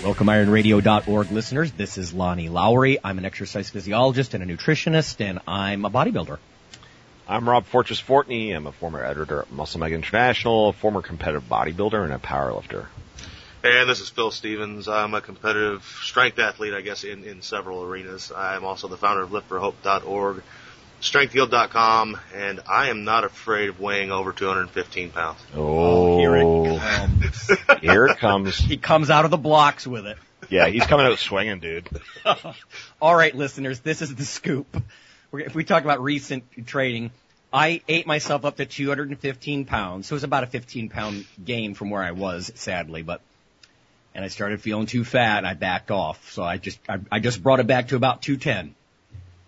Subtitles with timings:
[0.00, 1.72] Welcome, ironradio.org listeners.
[1.72, 2.98] This is Lonnie Lowery.
[3.02, 6.38] I'm an exercise physiologist and a nutritionist, and I'm a bodybuilder.
[7.26, 8.54] I'm Rob Fortress Fortney.
[8.54, 12.86] I'm a former editor at Muscle Mag International, a former competitive bodybuilder, and a powerlifter.
[13.64, 14.86] And this is Phil Stevens.
[14.86, 18.30] I'm a competitive strength athlete, I guess, in, in several arenas.
[18.30, 20.44] I'm also the founder of liftforhope.org,
[21.00, 25.38] strengthfield.com, and I am not afraid of weighing over 215 pounds.
[25.54, 27.50] Oh, here it comes.
[27.80, 28.58] here it comes.
[28.58, 30.18] He comes out of the blocks with it.
[30.48, 31.88] Yeah, he's coming out swinging, dude.
[33.02, 34.82] All right, listeners, this is the scoop.
[35.32, 37.10] If we talk about recent trading,
[37.52, 40.06] I ate myself up to 215 pounds.
[40.06, 43.20] So it was about a 15 pound gain from where I was, sadly, but,
[44.14, 46.32] and I started feeling too fat and I backed off.
[46.32, 48.74] So I just, I, I just brought it back to about 210.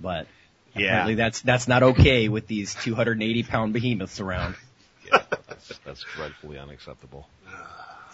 [0.00, 0.26] But
[0.74, 0.86] Yeah.
[0.86, 4.54] apparently that's, that's not okay with these 280 pound behemoths around.
[5.06, 7.28] Yeah, that's, that's dreadfully unacceptable.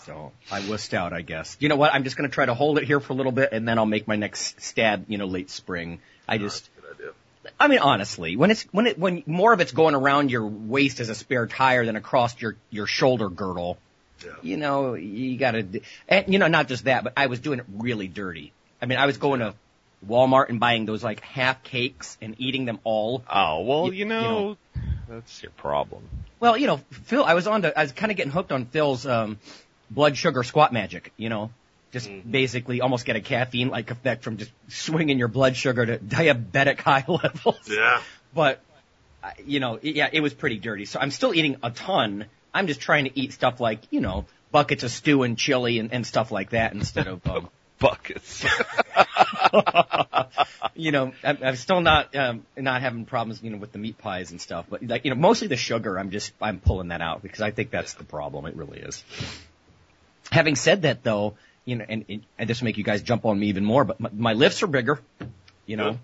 [0.04, 1.56] So I wussed out, I guess.
[1.58, 1.92] You know what?
[1.92, 3.76] I'm just going to try to hold it here for a little bit, and then
[3.78, 5.06] I'll make my next stab.
[5.08, 5.98] You know, late spring.
[6.28, 7.12] I just, Good idea.
[7.58, 11.00] I mean, honestly, when it's when it when more of it's going around your waist
[11.00, 13.78] as a spare tire than across your your shoulder girdle,
[14.24, 14.30] Yeah.
[14.42, 17.58] you know, you got to, and you know, not just that, but I was doing
[17.58, 18.52] it really dirty.
[18.80, 19.54] I mean, I was going to
[20.08, 23.24] Walmart and buying those like half cakes and eating them all.
[23.32, 24.56] Oh, well, You- you you know, know.
[25.08, 26.02] that's your problem.
[26.40, 28.66] Well, you know, Phil, I was on to, I was kind of getting hooked on
[28.66, 29.38] Phil's um,
[29.90, 31.12] blood sugar squat magic.
[31.16, 31.50] You know,
[31.92, 35.98] just basically almost get a caffeine like effect from just swinging your blood sugar to
[36.16, 37.68] diabetic high levels.
[37.68, 38.00] Yeah.
[38.34, 38.60] But
[39.44, 40.84] you know, yeah, it was pretty dirty.
[40.84, 42.26] So I'm still eating a ton.
[42.54, 45.92] I'm just trying to eat stuff like you know buckets of stew and chili and,
[45.92, 48.44] and stuff like that instead of um, Buckets.
[50.74, 53.98] you know, I'm, I'm still not um, not having problems, you know, with the meat
[53.98, 54.66] pies and stuff.
[54.68, 57.50] But like, you know, mostly the sugar, I'm just I'm pulling that out because I
[57.50, 58.46] think that's the problem.
[58.46, 59.04] It really is.
[60.32, 62.04] Having said that, though, you know, and,
[62.38, 64.62] and, this will make you guys jump on me even more, but my, my lifts
[64.62, 65.00] are bigger,
[65.66, 65.92] you know.
[65.92, 66.00] Good.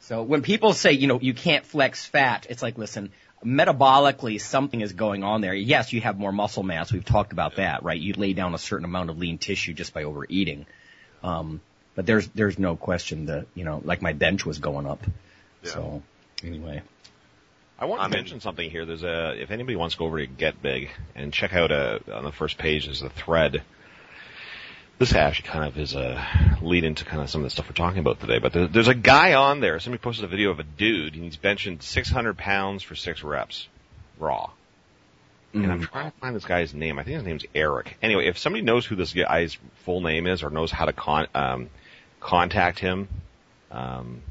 [0.00, 3.12] So when people say, you know, you can't flex fat, it's like, listen,
[3.44, 5.54] metabolically something is going on there.
[5.54, 6.92] Yes, you have more muscle mass.
[6.92, 8.00] We've talked about that, right?
[8.00, 10.66] You lay down a certain amount of lean tissue just by overeating.
[11.22, 11.60] Um,
[11.94, 15.04] but there's there's no question that you know, like my bench was going up.
[15.62, 15.70] Yeah.
[15.70, 16.02] So
[16.42, 16.82] anyway,
[17.78, 18.84] I want to I mean- mention something here.
[18.84, 22.00] There's a, if anybody wants to go over to Get Big and check out a,
[22.14, 23.62] on the first page, is a thread.
[24.98, 27.74] This actually kind of is a lead into kind of some of the stuff we're
[27.74, 29.80] talking about today, but there, there's a guy on there.
[29.80, 33.66] Somebody posted a video of a dude and he's benching 600 pounds for six reps
[34.18, 34.50] raw.
[35.54, 36.98] And I'm trying to find this guy's name.
[36.98, 37.98] I think his name's Eric.
[38.02, 41.28] Anyway, if somebody knows who this guy's full name is or knows how to con-
[41.34, 41.68] um,
[42.20, 43.08] contact him,
[43.70, 44.22] um,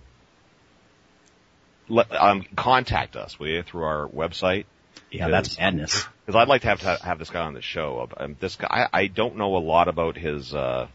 [1.87, 4.65] let, um, contact us, will you, through our website?
[5.11, 6.05] yeah, that's madness.
[6.25, 8.07] Because I'd like to have to have this guy on the show.
[8.17, 10.87] Um, this guy, I, I don't know a lot about his uh,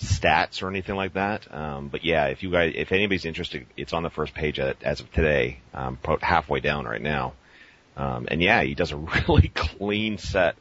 [0.00, 1.52] stats or anything like that.
[1.52, 4.82] Um, but yeah, if you guys, if anybody's interested, it's on the first page at,
[4.82, 7.32] as of today, um, halfway down right now.
[7.96, 8.96] Um, and yeah, he does a
[9.28, 10.56] really clean set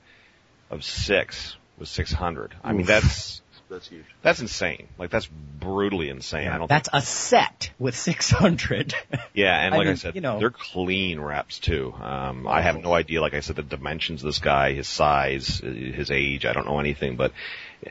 [0.70, 2.56] of six with 600.
[2.64, 4.06] I mean, that's That's huge.
[4.22, 4.88] that's insane.
[5.00, 6.48] Like that's brutally insane.
[6.48, 6.68] I don't.
[6.68, 8.94] That's a set with 600.
[9.34, 11.92] Yeah, and like I mean, said, you know- they're clean reps too.
[12.00, 15.58] Um, I have no idea, like I said, the dimensions of this guy, his size,
[15.58, 16.46] his age.
[16.46, 17.32] I don't know anything, but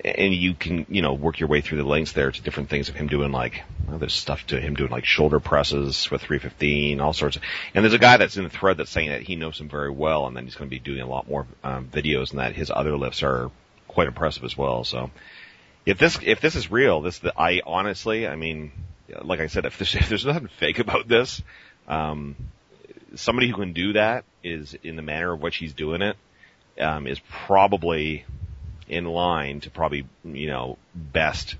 [0.04, 2.88] and you can, you know, work your way through the links there to different things
[2.88, 7.00] of him doing like, well, there's stuff to him doing like shoulder presses with 315,
[7.00, 7.42] all sorts of.
[7.74, 9.90] And there's a guy that's in the thread that's saying that he knows him very
[9.90, 12.54] well, and then he's going to be doing a lot more um, videos, and that
[12.54, 13.50] his other lifts are
[13.88, 14.84] quite impressive as well.
[14.84, 15.10] So
[15.84, 18.72] if this if this is real, this the I honestly, I mean,
[19.22, 21.42] like I said, if there's if there's nothing fake about this,
[21.86, 22.36] um,
[23.14, 26.16] somebody who can do that is in the manner of which he's doing it
[26.80, 28.24] um, is probably
[28.88, 31.56] in line to probably you know best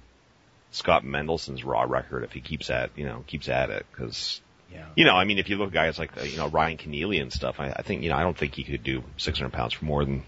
[0.70, 4.40] Scott Mendelson's raw record if he keeps at you know keeps at it because
[4.72, 4.86] yeah.
[4.94, 7.32] you know I mean if you look at guys like you know Ryan Kennelly and
[7.32, 9.84] stuff I, I think you know I don't think he could do 600 pounds for
[9.84, 10.22] more than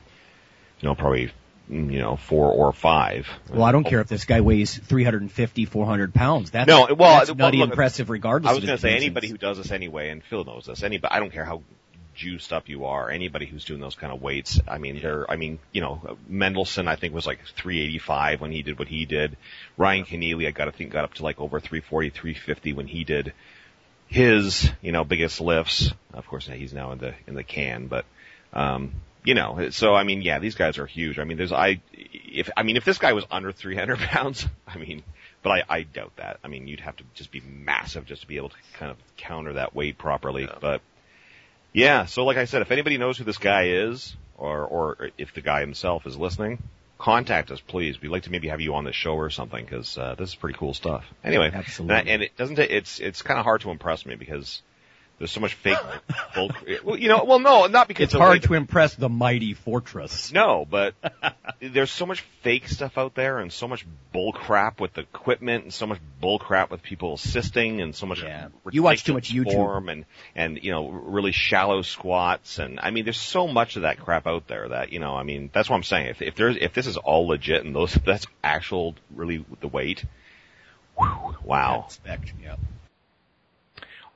[0.85, 1.33] you know probably
[1.71, 3.27] mm, you know four or five.
[3.51, 6.51] Well, I don't care if this guy weighs 350, 400 pounds.
[6.51, 9.29] That's, No, well, that's well, nutty look, impressive regardless I was going to say anybody
[9.29, 10.83] who does this anyway, and Phil knows this.
[10.83, 11.63] Anybody, I don't care how
[12.15, 15.37] juiced up you are, anybody who's doing those kind of weights, I mean, they're, I
[15.37, 19.37] mean, you know, Mendelson, I think was like 385 when he did what he did.
[19.77, 23.05] Ryan Kennelly, I got to think got up to like over 340, 350 when he
[23.05, 23.33] did
[24.07, 25.93] his, you know, biggest lifts.
[26.13, 28.05] Of course, he's now in the, in the can, but,
[28.53, 28.95] um,
[29.25, 31.19] you know, so I mean, yeah, these guys are huge.
[31.19, 34.77] I mean, there's, I, if, I mean, if this guy was under 300 pounds, I
[34.77, 35.03] mean,
[35.43, 36.39] but I, I doubt that.
[36.43, 38.97] I mean, you'd have to just be massive just to be able to kind of
[39.17, 40.45] counter that weight properly.
[40.45, 40.57] Yeah.
[40.61, 40.81] But
[41.75, 45.35] yeah, so like I said, if anybody knows who this guy is, or or if
[45.35, 46.63] the guy himself is listening,
[46.99, 48.01] contact us, please.
[48.01, 50.35] We'd like to maybe have you on the show or something because uh, this is
[50.37, 51.05] pretty cool stuff.
[51.25, 52.59] Anyway, absolutely, and, and it doesn't.
[52.61, 54.63] It's it's kind of hard to impress me because
[55.19, 55.79] there's so much fake
[56.35, 56.51] bull.
[56.83, 60.33] Well, you know, well, no, not because it's hard to impress the mighty fortress.
[60.33, 60.95] No, but
[61.61, 65.73] there's so much fake stuff out there, and so much bull crap with equipment, and
[65.73, 68.23] so much bull crap with people assisting, and so much.
[68.23, 68.49] Yeah.
[68.71, 69.91] You watch too much YouTube.
[69.91, 74.01] and and you know really shallow squats, and I mean, there's so much of that
[74.01, 76.09] crap out there that you know, I mean, that's what I'm saying.
[76.09, 80.05] If if there's if this is all legit and those that's actual really the weight.
[80.97, 81.85] Whew, wow.
[81.87, 82.57] Expect, yeah.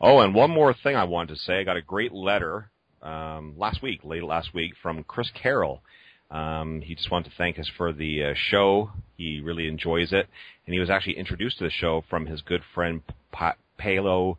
[0.01, 1.59] Oh, and one more thing I wanted to say.
[1.59, 2.71] I got a great letter
[3.03, 5.83] um, last week, late last week, from Chris Carroll.
[6.31, 8.91] Um, he just wanted to thank us for the uh, show.
[9.17, 10.29] He really enjoys it,
[10.67, 13.03] and he was actually introduced to the show from his good friend
[13.33, 14.39] pa- Paolo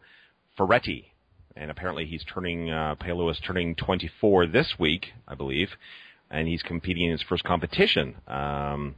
[0.55, 1.11] Ferretti.
[1.57, 5.71] And apparently, he's turning uh, Paolo is turning 24 this week, I believe,
[6.31, 8.15] and he's competing in his first competition.
[8.29, 8.95] Um,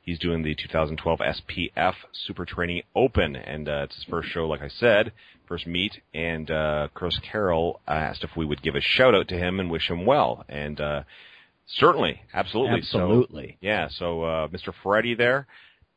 [0.00, 4.62] he's doing the 2012 SPF Super Training Open, and uh, it's his first show, like
[4.62, 5.10] I said
[5.46, 9.36] first meet, and uh, Chris Carroll asked if we would give a shout out to
[9.36, 11.02] him and wish him well, and uh,
[11.66, 13.88] certainly, absolutely, absolutely, so, yeah.
[13.90, 14.72] So, uh, Mr.
[14.82, 15.46] Ferretti, there,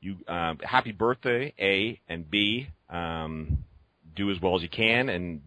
[0.02, 2.68] you um, happy birthday, A and B.
[2.90, 3.66] Um,
[4.18, 5.42] do as well as you can and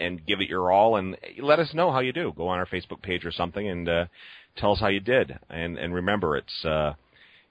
[0.00, 2.32] and give it your all and let us know how you do.
[2.36, 4.06] Go on our Facebook page or something and uh,
[4.56, 5.38] tell us how you did.
[5.48, 6.94] And and remember, it's uh,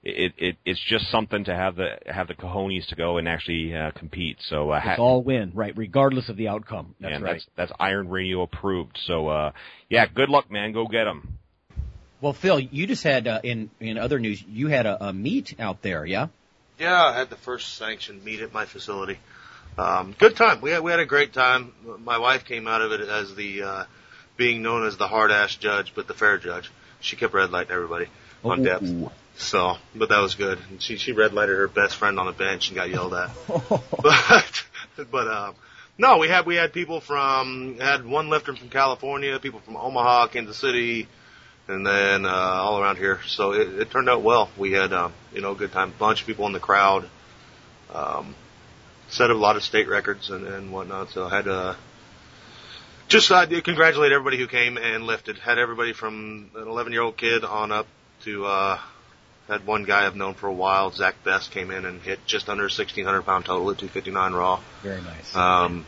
[0.05, 3.75] it, it it's just something to have the have the cojones to go and actually
[3.75, 4.37] uh, compete.
[4.47, 5.75] So uh, it's all win, right?
[5.75, 6.95] Regardless of the outcome.
[6.99, 7.33] That's and right.
[7.33, 8.99] That's, that's Iron Radio approved.
[9.05, 9.51] So uh,
[9.89, 10.73] yeah, good luck, man.
[10.73, 11.39] Go get them.
[12.21, 15.55] Well, Phil, you just had uh, in in other news, you had a, a meet
[15.59, 16.27] out there, yeah?
[16.79, 19.17] Yeah, I had the first sanctioned meet at my facility.
[19.77, 20.61] Um, good time.
[20.61, 21.73] We had we had a great time.
[22.03, 23.83] My wife came out of it as the uh,
[24.37, 26.71] being known as the hard ass judge, but the fair judge.
[27.01, 28.07] She kept red lighting everybody
[28.43, 28.85] on depth.
[29.37, 30.59] So, but that was good.
[30.69, 33.31] And she she red lighted her best friend on the bench and got yelled at.
[34.01, 34.65] but
[35.11, 35.55] but um,
[35.97, 40.27] no, we had we had people from had one lifter from California, people from Omaha,
[40.27, 41.07] Kansas City,
[41.67, 43.19] and then uh, all around here.
[43.27, 44.49] So it, it turned out well.
[44.57, 47.09] We had um, you know a good time, bunch of people in the crowd.
[47.93, 48.35] Um,
[49.09, 51.09] set a lot of state records and, and whatnot.
[51.09, 51.75] So I had uh,
[53.07, 55.37] just uh, congratulate everybody who came and lifted.
[55.37, 57.87] Had everybody from an 11 year old kid on up
[58.23, 58.79] to uh,
[59.47, 62.49] had one guy I've known for a while, Zach Best, came in and hit just
[62.49, 64.59] under 1,600 pound total at 259 raw.
[64.81, 65.35] Very nice.
[65.35, 65.85] Um,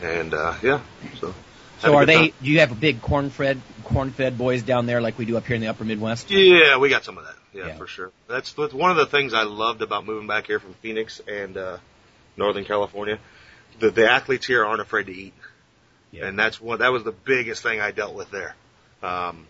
[0.00, 0.80] and uh, yeah,
[1.20, 1.34] so.
[1.78, 2.14] So are they?
[2.14, 2.32] Time.
[2.42, 5.36] Do you have a big corn fed corn fed boys down there like we do
[5.36, 6.30] up here in the Upper Midwest?
[6.30, 7.34] Yeah, we got some of that.
[7.52, 7.76] Yeah, yeah.
[7.76, 8.12] for sure.
[8.28, 11.56] That's, that's one of the things I loved about moving back here from Phoenix and
[11.56, 11.78] uh,
[12.36, 13.18] Northern California.
[13.78, 15.34] The the athletes here aren't afraid to eat,
[16.12, 16.26] yeah.
[16.26, 18.54] and that's what that was the biggest thing I dealt with there.
[19.02, 19.46] Um,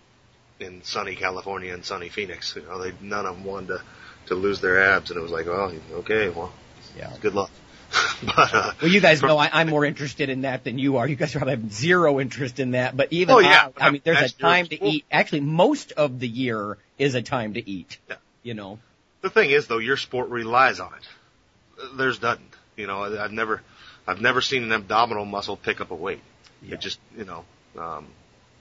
[0.60, 2.54] in sunny California and sunny Phoenix.
[2.56, 3.82] You know, they none of them wanted to
[4.26, 6.52] to lose their abs, and it was like, well, okay, well,
[6.96, 7.50] yeah, good luck.
[8.36, 11.06] but, uh, well, you guys know I, I'm more interested in that than you are.
[11.06, 12.96] You guys probably have zero interest in that.
[12.96, 15.04] But even oh, yeah, I, I mean, there's a time to eat.
[15.10, 17.98] Actually, most of the year is a time to eat.
[18.08, 18.16] Yeah.
[18.42, 18.78] You know.
[19.22, 21.96] The thing is, though, your sport relies on it.
[21.96, 22.46] There's nothing.
[22.76, 23.62] You know, I've never,
[24.06, 26.20] I've never seen an abdominal muscle pick up a weight.
[26.62, 26.75] Yeah.
[26.75, 27.44] It just, you know,
[27.78, 28.06] um,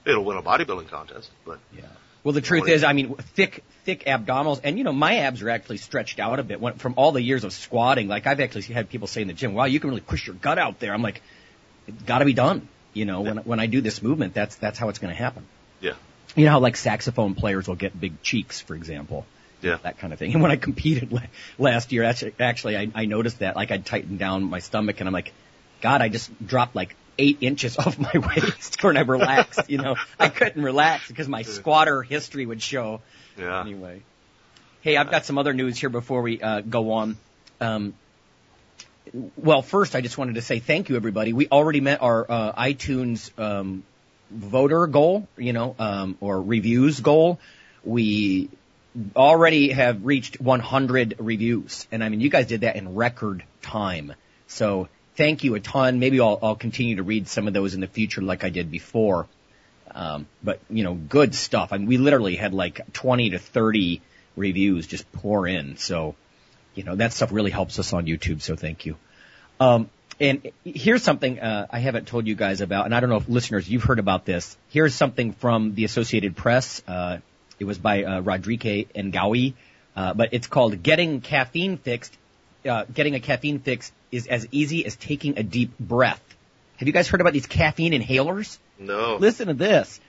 [0.06, 1.82] it'll win a bodybuilding contest, but yeah.
[2.24, 5.50] Well, the truth is, I mean, thick, thick abdominals, and you know, my abs are
[5.50, 8.08] actually stretched out a bit when, from all the years of squatting.
[8.08, 10.34] Like I've actually had people say in the gym, "Wow, you can really push your
[10.34, 11.22] gut out there." I'm like,
[11.86, 14.76] "It's got to be done." You know, when when I do this movement, that's that's
[14.76, 15.46] how it's going to happen.
[15.80, 15.92] Yeah.
[16.34, 19.24] You know how like saxophone players will get big cheeks, for example.
[19.62, 19.78] Yeah.
[19.82, 20.32] That kind of thing.
[20.32, 21.16] And when I competed
[21.58, 23.54] last year, actually, actually I, I noticed that.
[23.54, 25.32] Like I'd tighten down my stomach, and I'm like,
[25.80, 29.68] God, I just dropped like eight inches off my waist when I relaxed.
[29.68, 33.00] you know, I couldn't relax because my squatter history would show.
[33.38, 33.60] Yeah.
[33.60, 34.02] Anyway,
[34.80, 37.16] hey, I've got some other news here before we uh, go on.
[37.60, 37.94] Um,
[39.36, 41.32] well, first, I just wanted to say thank you, everybody.
[41.32, 43.84] We already met our uh, iTunes um,
[44.30, 47.38] voter goal, you know, um, or reviews goal.
[47.84, 48.50] We
[49.14, 54.14] already have reached 100 reviews, and I mean, you guys did that in record time.
[54.48, 55.98] So thank you a ton.
[55.98, 58.70] Maybe I'll, I'll continue to read some of those in the future like I did
[58.70, 59.26] before.
[59.90, 61.72] Um, but you know, good stuff.
[61.72, 64.02] I mean, we literally had like 20 to 30
[64.36, 65.76] reviews just pour in.
[65.76, 66.14] So,
[66.74, 68.42] you know, that stuff really helps us on YouTube.
[68.42, 68.96] So thank you.
[69.58, 69.88] Um,
[70.20, 73.28] and here's something uh, I haven't told you guys about, and I don't know if
[73.28, 74.56] listeners you've heard about this.
[74.68, 76.82] Here's something from the Associated Press.
[76.86, 77.18] Uh,
[77.58, 79.54] it was by uh, Rodriguez and Gowie,
[79.94, 82.16] uh, but it's called "Getting Caffeine Fixed."
[82.66, 86.22] Uh, getting a caffeine fix is as easy as taking a deep breath.
[86.78, 88.58] Have you guys heard about these caffeine inhalers?
[88.78, 89.16] No.
[89.16, 90.00] Listen to this.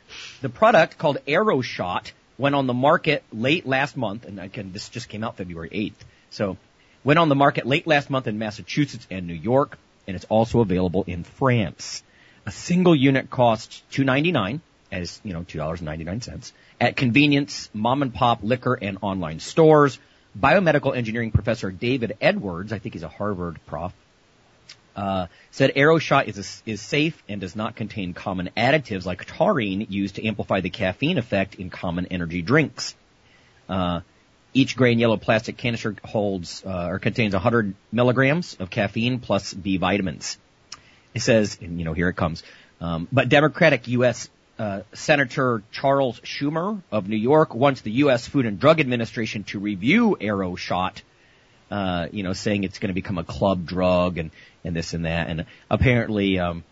[0.41, 5.09] The product called AeroShot went on the market late last month, and again, this just
[5.09, 6.05] came out February 8th.
[6.29, 6.57] So,
[7.03, 10.59] went on the market late last month in Massachusetts and New York, and it's also
[10.59, 12.03] available in France.
[12.45, 14.61] A single unit costs $2.99,
[14.91, 19.99] as, you know, $2.99, at convenience, mom and pop liquor and online stores.
[20.39, 23.93] Biomedical engineering professor David Edwards, I think he's a Harvard prof,
[24.95, 29.87] uh, said AeroShot is, a, is safe and does not contain common additives like taurine
[29.89, 32.95] used to amplify the caffeine effect in common energy drinks.
[33.69, 34.01] Uh,
[34.53, 39.77] each and yellow plastic canister holds uh, or contains 100 milligrams of caffeine plus B
[39.77, 40.37] vitamins.
[41.13, 42.43] It says, and you know, here it comes.
[42.81, 44.29] Um, but Democratic U.S.
[44.59, 48.27] Uh, Senator Charles Schumer of New York wants the U.S.
[48.27, 51.01] Food and Drug Administration to review AeroShot,
[51.69, 54.31] uh, you know, saying it's going to become a club drug and,
[54.63, 55.29] and this and that.
[55.29, 56.63] And apparently, um,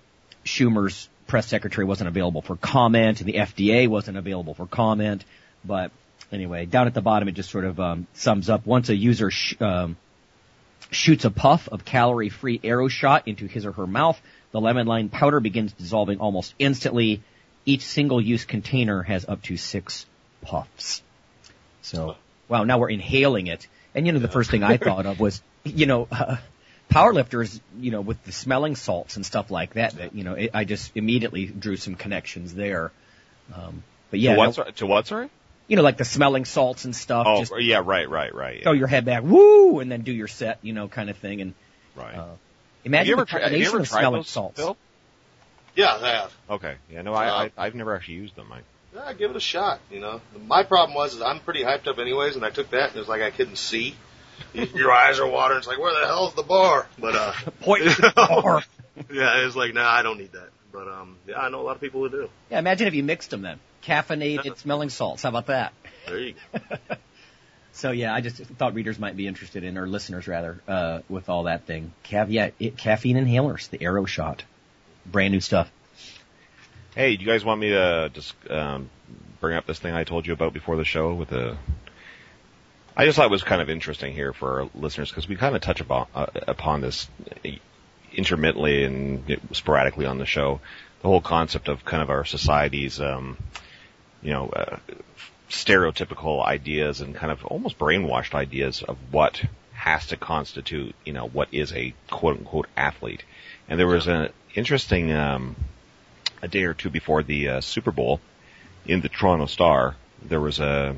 [0.43, 5.23] Schumer's press secretary wasn't available for comment and the FDA wasn't available for comment.
[5.63, 5.91] But
[6.31, 8.65] anyway, down at the bottom, it just sort of um, sums up.
[8.65, 9.97] Once a user sh- um,
[10.91, 14.19] shoots a puff of calorie-free AeroShot into his or her mouth,
[14.51, 17.21] the lemon lime powder begins dissolving almost instantly
[17.65, 20.05] each single-use container has up to six
[20.41, 21.01] puffs.
[21.81, 22.15] So,
[22.47, 23.67] wow, now we're inhaling it.
[23.93, 26.37] And you know, the first thing I thought of was, you know, uh,
[26.91, 30.51] powerlifters, you know, with the smelling salts and stuff like that, that, you know, it,
[30.53, 32.91] I just immediately drew some connections there.
[33.53, 34.33] Um, but yeah.
[34.33, 34.55] to what?
[34.55, 35.07] sorry- To what?
[35.07, 35.29] Sorry.
[35.67, 37.25] you know, like the smelling salts and stuff.
[37.27, 38.61] Oh, just yeah, right, right, right.
[38.63, 41.41] throw your head back, woo, and then do your set, you know, kind of thing.
[41.41, 41.53] And
[41.95, 42.15] right.
[42.15, 42.37] uh, have
[42.83, 44.57] imagine you ever, the have you combination ever of smelling those, salts.
[44.59, 44.77] Phil?
[45.75, 46.33] Yeah, I have.
[46.49, 46.75] Okay.
[46.89, 48.51] Yeah, no, I, I, I've never actually used them.
[48.51, 48.61] I,
[48.93, 49.79] Yeah, give it a shot.
[49.91, 52.89] You know, my problem was is I'm pretty hyped up anyways, and I took that
[52.89, 53.95] and it was like I couldn't see.
[54.53, 55.59] Your eyes are watering.
[55.59, 56.87] It's like where the hell's the bar?
[56.99, 58.63] But uh, Point to the bar.
[59.13, 60.49] yeah, it was like nah, I don't need that.
[60.71, 62.29] But um, yeah, I know a lot of people who do.
[62.49, 63.59] Yeah, imagine if you mixed them then.
[63.83, 65.23] Caffeinated smelling salts.
[65.23, 65.73] How about that?
[66.07, 66.59] There you go.
[67.75, 71.27] So yeah, I just thought readers might be interested in, or listeners rather, uh, with
[71.27, 71.91] all that thing.
[72.03, 74.39] Caveat, it, caffeine inhalers, the AeroShot.
[75.05, 75.71] Brand new stuff.
[76.95, 78.89] hey, do you guys want me to just um,
[79.39, 81.57] bring up this thing I told you about before the show with the?
[82.97, 85.55] I just thought it was kind of interesting here for our listeners because we kind
[85.55, 87.09] of touch upon, uh, upon this
[88.13, 90.61] intermittently and sporadically on the show.
[91.01, 93.37] The whole concept of kind of our society's, um,
[94.21, 94.77] you know, uh,
[95.49, 99.43] stereotypical ideas and kind of almost brainwashed ideas of what
[99.73, 103.23] has to constitute, you know, what is a quote unquote athlete.
[103.67, 105.55] And there was an interesting, um,
[106.41, 108.19] a day or two before the uh, Super Bowl
[108.85, 110.95] in the Toronto Star, there was a,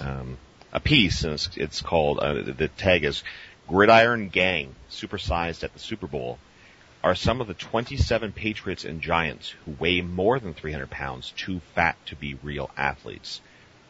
[0.00, 0.36] um,
[0.72, 3.22] a piece and it's, it's called, uh, the- tag is
[3.66, 6.38] Gridiron Gang Supersized at the Super Bowl
[7.04, 11.60] are some of the 27 Patriots and Giants who weigh more than 300 pounds too
[11.74, 13.40] fat to be real athletes.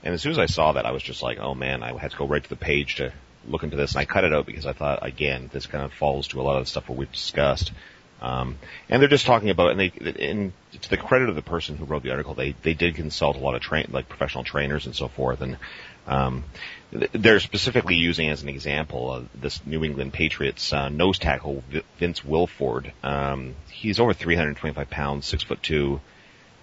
[0.03, 2.11] And as soon as I saw that, I was just like, oh man, I had
[2.11, 3.13] to go right to the page to
[3.47, 3.93] look into this.
[3.93, 6.43] And I cut it out because I thought, again, this kind of falls to a
[6.43, 7.73] lot of the stuff we've discussed.
[8.21, 8.59] Um,
[8.89, 9.93] and they're just talking about, and they,
[10.29, 13.37] and to the credit of the person who wrote the article, they, they did consult
[13.37, 15.41] a lot of train, like professional trainers and so forth.
[15.41, 15.57] And,
[16.09, 16.45] um,
[16.91, 21.63] they're specifically using as an example uh, this New England Patriots uh, nose tackle
[21.99, 22.93] Vince Wilfork.
[23.05, 26.01] Um, he's over 325 pounds, six foot two.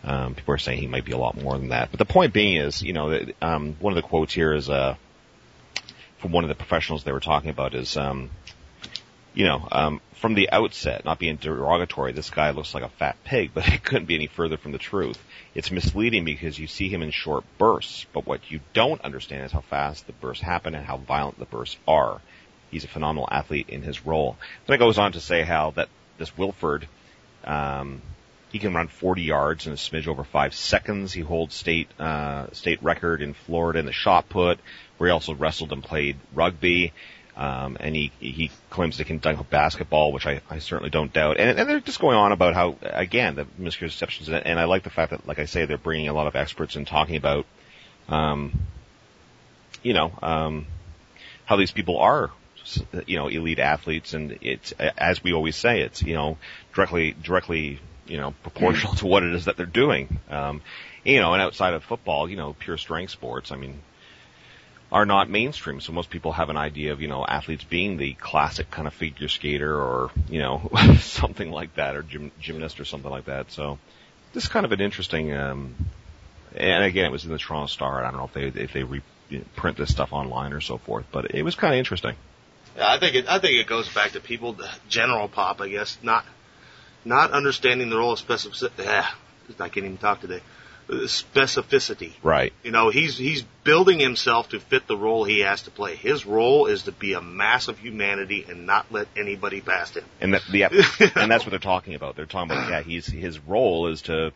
[0.04, 1.92] Um, people are saying he might be a lot more than that.
[1.92, 4.96] But the point being is, you know, um, one of the quotes here is uh,
[6.18, 8.30] from one of the professionals they were talking about is, um,
[9.36, 13.18] you know, um, from the outset, not being derogatory, this guy looks like a fat
[13.26, 15.22] pig, but it couldn't be any further from the truth.
[15.54, 19.52] It's misleading because you see him in short bursts, but what you don't understand is
[19.52, 22.22] how fast the bursts happen and how violent the bursts are.
[22.72, 24.38] He's a phenomenal athlete in his role.
[24.66, 26.86] Then it goes on to say how that this Wilfork,
[27.44, 28.02] um,
[28.52, 31.12] he can run 40 yards in a smidge over five seconds.
[31.12, 34.60] He holds state uh, state record in Florida in the shot put,
[34.98, 36.94] where he also wrestled and played rugby.
[37.38, 41.12] Um, and he he claims they can dunk a basketball, which I, I certainly don't
[41.12, 41.38] doubt.
[41.38, 44.30] And, and they're just going on about how again the misconceptions.
[44.30, 46.78] And I like the fact that, like I say, they're bringing a lot of experts
[46.78, 47.46] and talking about,
[48.08, 48.58] um,
[49.84, 50.66] you know, um,
[51.46, 52.32] how these people are
[53.06, 56.38] you know, elite athletes, and it's as we always say, it's you know
[56.74, 60.20] directly directly you know proportional to what it is that they're doing.
[60.30, 60.62] Um,
[61.04, 63.80] you know, and outside of football, you know, pure strength sports, I mean,
[64.92, 65.82] are not mainstream.
[65.82, 68.94] So most people have an idea of you know athletes being the classic kind of
[68.94, 73.52] figure skater or you know something like that, or gym, gymnast or something like that.
[73.52, 73.80] So
[74.34, 75.34] this is kind of an interesting.
[75.34, 75.76] Um,
[76.56, 78.04] and again, it was in the Toronto Star.
[78.04, 81.34] I don't know if they if they reprint this stuff online or so forth, but
[81.34, 82.16] it was kind of interesting.
[82.78, 83.28] Yeah, I think it.
[83.28, 86.26] I think it goes back to people, the general pop, I guess, not
[87.04, 88.86] not understanding the role of specificity.
[88.86, 89.08] Yeah,
[89.60, 90.42] I can't even talk today.
[90.88, 92.14] Specificity.
[92.22, 92.54] Right.
[92.64, 95.96] You know, he's he's building himself to fit the role he has to play.
[95.96, 100.04] His role is to be a mass of humanity and not let anybody past him.
[100.22, 100.64] And that, the,
[101.16, 102.16] and that's what they're talking about.
[102.16, 104.32] They're talking about yeah, he's his role is to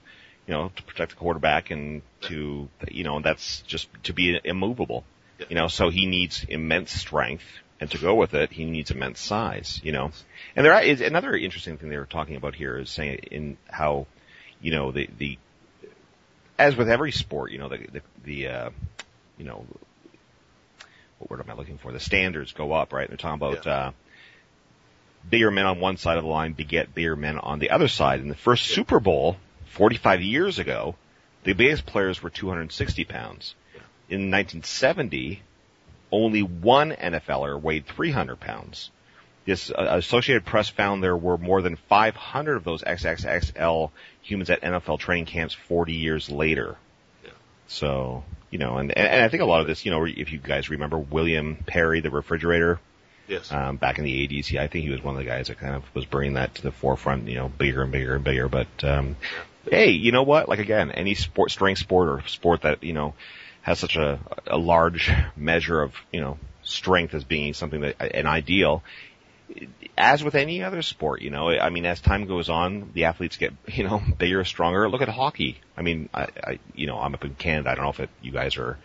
[0.49, 5.03] you know, to protect the quarterback and to, you know, that's just to be immovable.
[5.47, 7.43] You know, so he needs immense strength
[7.79, 10.11] and to go with it, he needs immense size, you know.
[10.55, 14.07] And there is another interesting thing they were talking about here is saying in how,
[14.59, 15.37] you know, the, the,
[16.59, 18.69] as with every sport, you know, the, the, the uh,
[19.37, 19.65] you know,
[21.17, 21.91] what word am I looking for?
[21.91, 23.07] The standards go up, right?
[23.07, 23.73] They're talking about, yeah.
[23.73, 23.91] uh,
[25.27, 28.19] bigger men on one side of the line beget bigger men on the other side.
[28.19, 28.75] In the first yeah.
[28.75, 29.37] Super Bowl,
[29.71, 30.95] 45 years ago,
[31.43, 33.55] the biggest players were 260 pounds.
[34.09, 35.41] In 1970,
[36.11, 38.89] only one NFLer weighed 300 pounds.
[39.49, 43.89] This uh, Associated Press found there were more than 500 of those XXXL
[44.21, 46.77] humans at NFL training camps 40 years later.
[47.23, 47.31] Yeah.
[47.67, 50.37] So, you know, and, and I think a lot of this, you know, if you
[50.37, 52.79] guys remember William Perry, the refrigerator,
[53.27, 53.51] Yes.
[53.51, 55.59] Um, back in the 80s, yeah, I think he was one of the guys that
[55.59, 58.49] kind of was bringing that to the forefront, you know, bigger and bigger and bigger.
[58.49, 59.17] But, um,
[59.69, 60.49] hey, you know what?
[60.49, 63.13] Like again, any sport, strength sport or sport that, you know,
[63.61, 68.25] has such a, a large measure of, you know, strength as being something that, an
[68.25, 68.83] ideal,
[69.97, 73.37] as with any other sport, you know, I mean, as time goes on, the athletes
[73.37, 74.89] get, you know, bigger, stronger.
[74.89, 75.59] Look at hockey.
[75.75, 77.69] I mean, I, I you know, I'm up in Canada.
[77.69, 78.77] I don't know if it, you guys are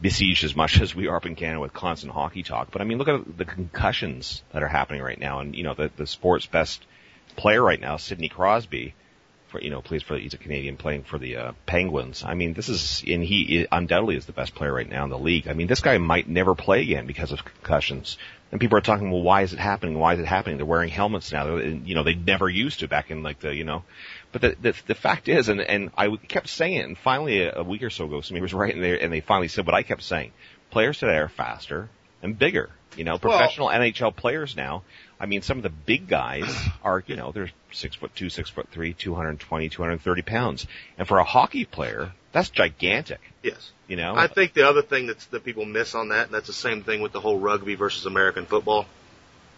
[0.00, 2.84] besieged as much as we are up in Canada with constant hockey talk, but I
[2.84, 5.40] mean, look at the concussions that are happening right now.
[5.40, 6.84] And, you know, the, the sport's best
[7.36, 8.94] player right now, Sidney Crosby,
[9.54, 12.24] for, you know, plays for, he's a Canadian playing for the, uh, Penguins.
[12.24, 15.18] I mean, this is, and he undoubtedly is the best player right now in the
[15.18, 15.46] league.
[15.46, 18.18] I mean, this guy might never play again because of concussions.
[18.50, 19.96] And people are talking, well, why is it happening?
[19.96, 20.56] Why is it happening?
[20.56, 21.44] They're wearing helmets now.
[21.46, 23.84] They're, you know, they never used to back in like the, you know,
[24.32, 27.60] but the, the, the fact is, and, and I kept saying it, and finally a,
[27.60, 29.74] a week or so ago, somebody was right in there, and they finally said what
[29.74, 30.32] I kept saying.
[30.70, 31.88] Players today are faster
[32.22, 32.70] and bigger.
[32.96, 34.82] You know, professional well, NHL players now
[35.18, 36.44] I mean, some of the big guys
[36.82, 40.66] are, you know, they're six foot two, six foot three, 220, 230 pounds.
[40.98, 43.20] And for a hockey player, that's gigantic.
[43.42, 43.72] Yes.
[43.86, 44.14] You know?
[44.16, 46.82] I think the other thing that's, that people miss on that, and that's the same
[46.82, 48.86] thing with the whole rugby versus American football,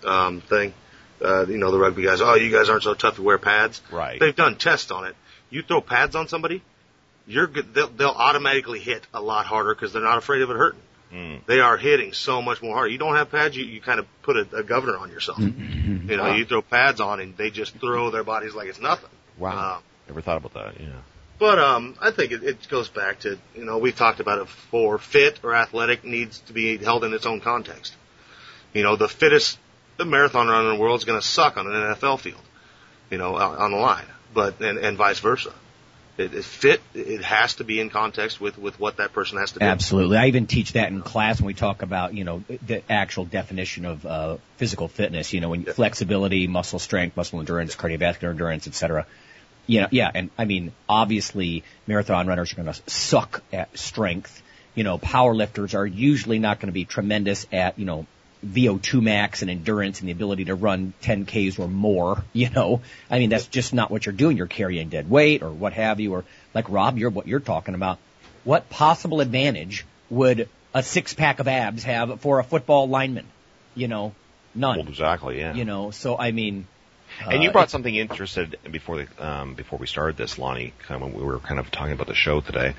[0.05, 0.75] um, thing.
[1.23, 3.81] Uh, you know, the rugby guys, oh, you guys aren't so tough to wear pads.
[3.91, 4.21] Right.
[4.21, 5.17] They've done tests on it.
[5.49, 6.63] You throw pads on somebody,
[7.27, 10.81] you're they'll, they'll automatically hit a lot harder because they're not afraid of it hurting.
[11.13, 11.47] Mm.
[11.47, 12.91] They are hitting so much more hard.
[12.91, 15.39] You don't have pads, you, you kind of put a, a governor on yourself.
[15.39, 16.11] Mm-hmm.
[16.11, 16.35] You know, wow.
[16.35, 19.11] you throw pads on and they just throw their bodies like it's nothing.
[19.39, 19.79] Wow.
[19.79, 20.89] Uh, Never thought about that, yeah.
[21.39, 24.45] But um, I think it, it goes back to you know we've talked about it
[24.47, 24.99] before.
[24.99, 27.95] Fit or athletic needs to be held in its own context.
[28.73, 29.59] You know, the fittest
[29.99, 32.41] the marathon runner in the world is going to suck on an NFL field.
[33.11, 35.53] You know, on the line, but and, and vice versa.
[36.19, 36.81] It, it fit.
[36.95, 39.65] It has to be in context with with what that person has to do.
[39.65, 40.17] Absolutely.
[40.17, 43.85] I even teach that in class when we talk about you know the actual definition
[43.85, 45.33] of uh, physical fitness.
[45.33, 45.73] You know, when yeah.
[45.73, 49.07] flexibility, muscle strength, muscle endurance, cardiovascular endurance, etc.
[49.67, 54.43] You know, yeah, and I mean, obviously, marathon runners are going to suck at strength.
[54.75, 58.07] You know, power lifters are usually not going to be tremendous at you know
[58.45, 62.83] VO2 max and endurance and the ability to run 10Ks or more, you know.
[63.11, 64.37] I mean, that's just not what you're doing.
[64.37, 67.75] You're carrying dead weight or what have you, or like Rob, you're what you're talking
[67.75, 67.99] about.
[68.45, 73.27] What possible advantage would a six pack of abs have for a football lineman?
[73.75, 74.15] You know,
[74.55, 74.79] none.
[74.79, 75.55] Well, exactly, yeah.
[75.55, 76.67] You know, so I mean,
[77.25, 80.73] and you uh, brought something interested before the, um, before we started this, Lonnie.
[80.87, 82.75] Kind of when we were kind of talking about the show today,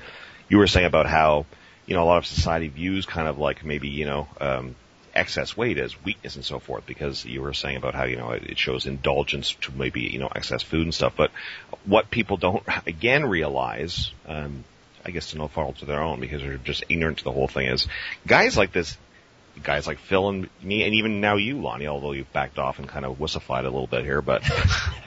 [0.48, 1.46] you were saying about how
[1.86, 4.74] you know a lot of society views kind of like maybe you know um,
[5.18, 8.30] excess weight as weakness and so forth because you were saying about how, you know,
[8.30, 11.14] it shows indulgence to maybe, you know, excess food and stuff.
[11.16, 11.32] But
[11.84, 14.64] what people don't again realize, um,
[15.04, 17.48] I guess to no fault of their own because they're just ignorant to the whole
[17.48, 17.88] thing is
[18.26, 18.96] guys like this,
[19.62, 22.88] guys like Phil and me and even now you, Lonnie, although you've backed off and
[22.88, 24.48] kind of wussified a little bit here, but.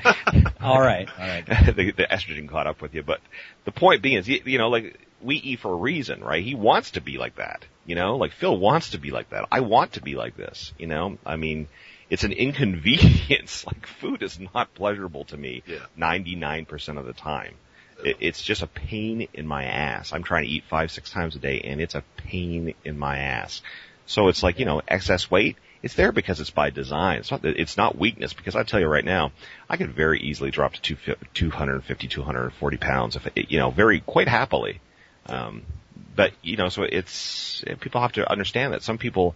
[0.61, 1.45] all right, all right.
[1.65, 3.21] the, the estrogen caught up with you, but
[3.63, 6.43] the point being is, you, you know, like, we eat for a reason, right?
[6.43, 9.49] He wants to be like that You know, like Phil wants to be like that.
[9.51, 10.71] I want to be like this.
[10.77, 11.67] You know, I mean,
[12.09, 13.65] it's an inconvenience.
[13.65, 15.79] like food is not pleasurable to me Yeah.
[15.99, 17.55] 99% of the time.
[18.01, 20.13] It, it's just a pain in my ass.
[20.13, 23.17] I'm trying to eat five, six times a day and it's a pain in my
[23.17, 23.61] ass.
[24.05, 27.19] So it's like, you know, excess weight, it's there because it's by design.
[27.19, 29.33] It's not, it's not weakness because I tell you right now,
[29.69, 30.95] I could very easily drop to two,
[31.33, 34.79] 250, 240 pounds if, it, you know, very, quite happily.
[35.25, 35.63] Um,
[36.15, 39.35] but, you know, so it's, people have to understand that some people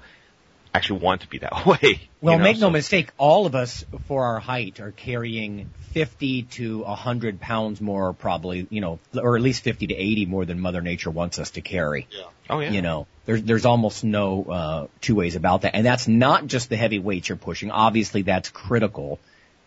[0.75, 2.09] actually want to be that way.
[2.21, 6.43] Well, you know, make no mistake, all of us for our height are carrying 50
[6.43, 10.45] to a 100 pounds more probably, you know, or at least 50 to 80 more
[10.45, 12.07] than Mother Nature wants us to carry.
[12.11, 12.23] Yeah.
[12.49, 12.71] Oh yeah.
[12.71, 15.75] You know, there's, there's almost no, uh, two ways about that.
[15.75, 17.71] And that's not just the heavy weights you're pushing.
[17.71, 19.19] Obviously that's critical,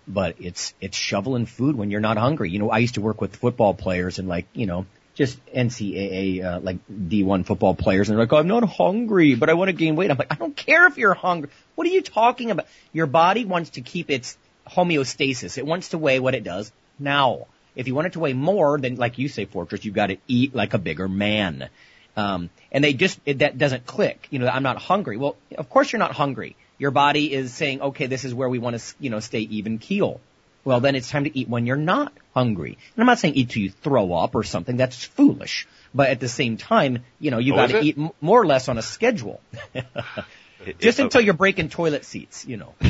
[0.06, 2.50] but it's, it's shoveling food when you're not hungry.
[2.50, 4.86] You know, I used to work with football players and like, you know,
[5.18, 9.50] just NCAA, uh, like D1 football players and they're like, oh, I'm not hungry, but
[9.50, 10.12] I want to gain weight.
[10.12, 11.50] I'm like, I don't care if you're hungry.
[11.74, 12.66] What are you talking about?
[12.92, 15.58] Your body wants to keep its homeostasis.
[15.58, 17.48] It wants to weigh what it does now.
[17.74, 20.18] If you want it to weigh more, then like you say, Fortress, you've got to
[20.28, 21.68] eat like a bigger man.
[22.16, 24.28] Um, and they just, it, that doesn't click.
[24.30, 25.16] You know, I'm not hungry.
[25.16, 26.54] Well, of course you're not hungry.
[26.78, 29.78] Your body is saying, okay, this is where we want to, you know, stay even
[29.78, 30.20] keel.
[30.64, 32.76] Well, then it's time to eat when you're not hungry.
[32.94, 34.76] And I'm not saying eat till you throw up or something.
[34.76, 35.66] That's foolish.
[35.94, 38.46] But at the same time, you know, you Oh, got to eat m- more or
[38.46, 39.40] less on a schedule.
[40.80, 42.74] Just until you're breaking toilet seats, you know.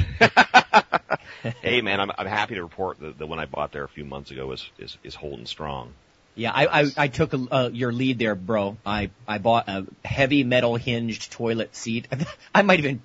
[1.63, 4.05] Hey man, I'm I'm happy to report that the one I bought there a few
[4.05, 5.93] months ago is is, is holding strong.
[6.35, 8.77] Yeah, I, I, I took a, uh, your lead there, bro.
[8.87, 12.07] I, I bought a heavy metal hinged toilet seat.
[12.55, 13.03] I might even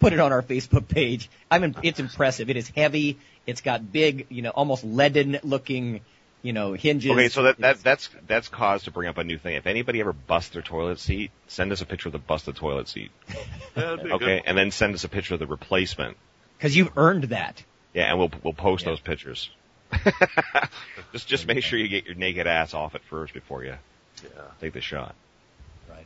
[0.00, 1.30] put it on our Facebook page.
[1.50, 2.50] I'm in, it's impressive.
[2.50, 3.18] It is heavy.
[3.46, 6.00] It's got big, you know, almost leaden looking,
[6.42, 7.10] you know, hinges.
[7.12, 9.56] Okay, so that, that that's that's cause to bring up a new thing.
[9.56, 12.88] If anybody ever busts their toilet seat, send us a picture of the busted toilet
[12.88, 13.10] seat.
[13.28, 13.34] Yeah,
[13.74, 16.16] that'd be a Okay, and then send us a picture of the replacement.
[16.60, 17.62] Cause you've earned that.
[17.92, 18.92] Yeah, and we'll we'll post Yeah.
[18.92, 19.50] those pictures.
[21.12, 23.76] just just make sure you get your naked ass off it first before you
[24.22, 24.28] Yeah.
[24.60, 25.14] take the shot.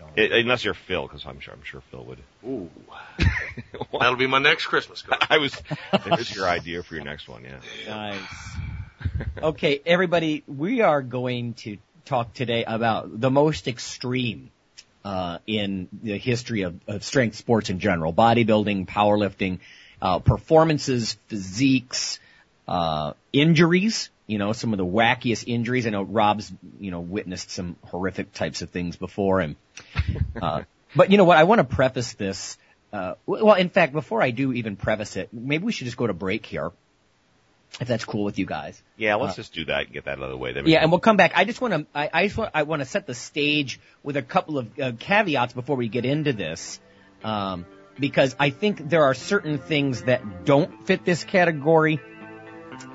[0.01, 0.19] Right on.
[0.19, 2.19] It, unless you're Phil, because I'm sure I'm sure Phil would.
[2.47, 2.71] Ooh.
[3.99, 5.23] That'll be my next Christmas card.
[5.29, 5.61] I was.
[6.05, 7.45] There's your idea for your next one.
[7.45, 7.61] Yeah.
[7.89, 8.21] Nice.
[9.43, 14.51] okay, everybody, we are going to talk today about the most extreme
[15.05, 19.59] uh, in the history of, of strength sports in general, bodybuilding, powerlifting,
[20.03, 22.19] uh, performances, physiques,
[22.69, 24.11] uh, injuries.
[24.27, 25.87] You know, some of the wackiest injuries.
[25.87, 29.57] I know Rob's, you know, witnessed some horrific types of things before, and
[30.41, 30.63] uh,
[30.97, 31.39] but you know what?
[31.39, 32.59] I want to preface this.
[32.93, 36.07] Uh, well, in fact, before I do even preface it, maybe we should just go
[36.07, 36.73] to break here
[37.81, 38.83] if that's cool with you guys.
[38.97, 39.17] Yeah.
[39.17, 40.55] Uh, Let's just do that and get that out of the way.
[40.65, 41.33] Yeah, and we'll come back.
[41.35, 44.17] I just want to, I, I just want, I want to set the stage with
[44.17, 46.81] a couple of uh, caveats before we get into this,
[47.23, 47.67] um,
[47.99, 52.01] because I think there are certain things that don't fit this category.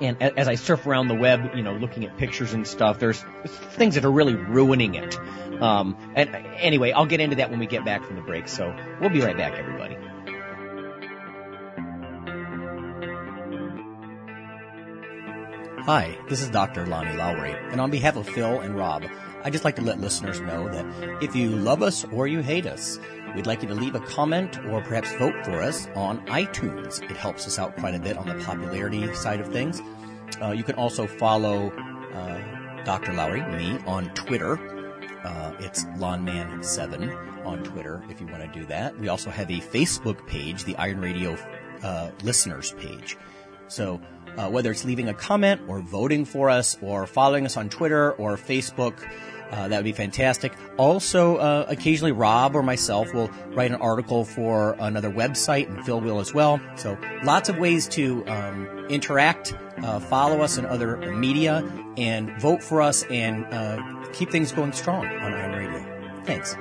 [0.00, 3.22] And as I surf around the web, you know, looking at pictures and stuff, there's
[3.46, 5.18] things that are really ruining it.
[5.60, 8.48] Um, and anyway, I'll get into that when we get back from the break.
[8.48, 9.96] So we'll be right back, everybody.
[15.84, 16.86] Hi, this is Dr.
[16.86, 19.04] Lonnie Lowery, and on behalf of Phil and Rob,
[19.42, 22.64] I'd just like to let listeners know that if you love us or you hate
[22.64, 22.98] us,
[23.34, 27.02] we'd like you to leave a comment or perhaps vote for us on iTunes.
[27.10, 29.80] It helps us out quite a bit on the popularity side of things.
[30.40, 31.70] Uh, you can also follow
[32.12, 33.12] uh, Dr.
[33.12, 34.58] Lowery, me, on Twitter.
[35.24, 38.98] Uh, it's Lawnman7 on Twitter if you want to do that.
[38.98, 41.36] We also have a Facebook page, the Iron Radio
[41.82, 43.16] uh, listeners page.
[43.68, 44.00] So
[44.36, 48.12] uh, whether it's leaving a comment or voting for us or following us on Twitter
[48.12, 48.98] or Facebook,
[49.54, 50.52] uh, that would be fantastic.
[50.76, 56.00] Also, uh, occasionally Rob or myself will write an article for another website, and Phil
[56.00, 56.60] will as well.
[56.74, 61.64] So lots of ways to um, interact, uh, follow us in other media,
[61.96, 63.80] and vote for us and uh,
[64.12, 66.24] keep things going strong on Iron Radio.
[66.24, 66.56] Thanks.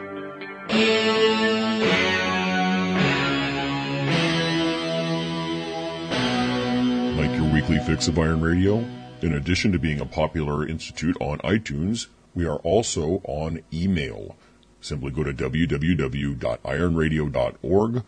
[7.17, 8.85] Like your weekly fix of Iron Radio?
[9.23, 14.35] In addition to being a popular institute on iTunes, we are also on email.
[14.81, 18.03] Simply go to www.ironradio.org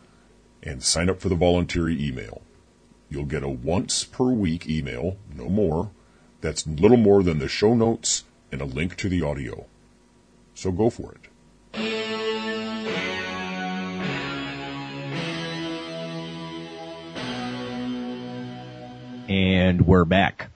[0.64, 2.42] and sign up for the voluntary email.
[3.10, 5.92] You'll get a once per week email, no more,
[6.42, 9.66] that's little more than the show notes and a link to the audio.
[10.54, 11.30] So go for it.
[19.28, 20.50] And we're back.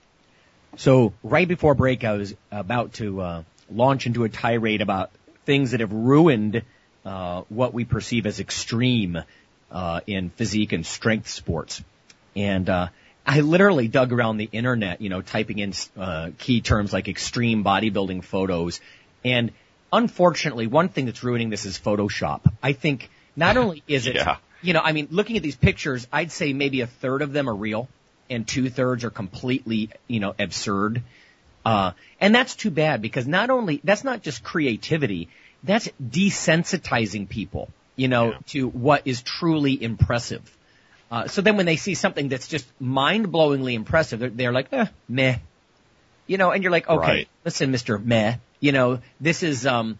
[0.77, 5.11] So right before break, I was about to uh, launch into a tirade about
[5.45, 6.63] things that have ruined
[7.05, 9.17] uh, what we perceive as extreme
[9.71, 11.83] uh, in physique and strength sports.
[12.35, 12.87] And uh,
[13.25, 17.63] I literally dug around the internet, you know, typing in uh, key terms like extreme
[17.63, 18.81] bodybuilding photos.
[19.23, 19.51] And
[19.91, 22.41] unfortunately, one thing that's ruining this is Photoshop.
[22.61, 24.37] I think not only is it, Yeah.
[24.61, 27.49] you know, I mean, looking at these pictures, I'd say maybe a third of them
[27.49, 27.87] are real
[28.29, 31.01] and two thirds are completely, you know, absurd.
[31.65, 35.29] Uh, and that's too bad because not only, that's not just creativity,
[35.63, 38.37] that's desensitizing people, you know, Yeah.
[38.47, 40.41] to what is truly impressive.
[41.11, 44.85] Uh, so then when they see something that's just mind-blowingly impressive, they're, they're like, eh,
[45.07, 45.37] meh.
[46.27, 47.27] You know, and you're like, okay, Right.
[47.43, 48.03] listen, Mr.
[48.03, 49.97] Meh, you know, this is, um,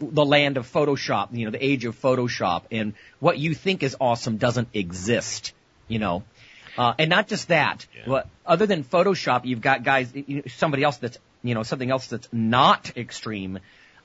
[0.00, 3.96] the land of Photoshop, you know, the age of Photoshop, and what you think is
[4.00, 5.52] awesome doesn't exist,
[5.86, 6.24] you know.
[6.78, 8.02] Uh, and not just that, Yeah.
[8.06, 10.12] but other than Photoshop, you've got guys,
[10.56, 13.58] somebody else that's, you know, something else that's not extreme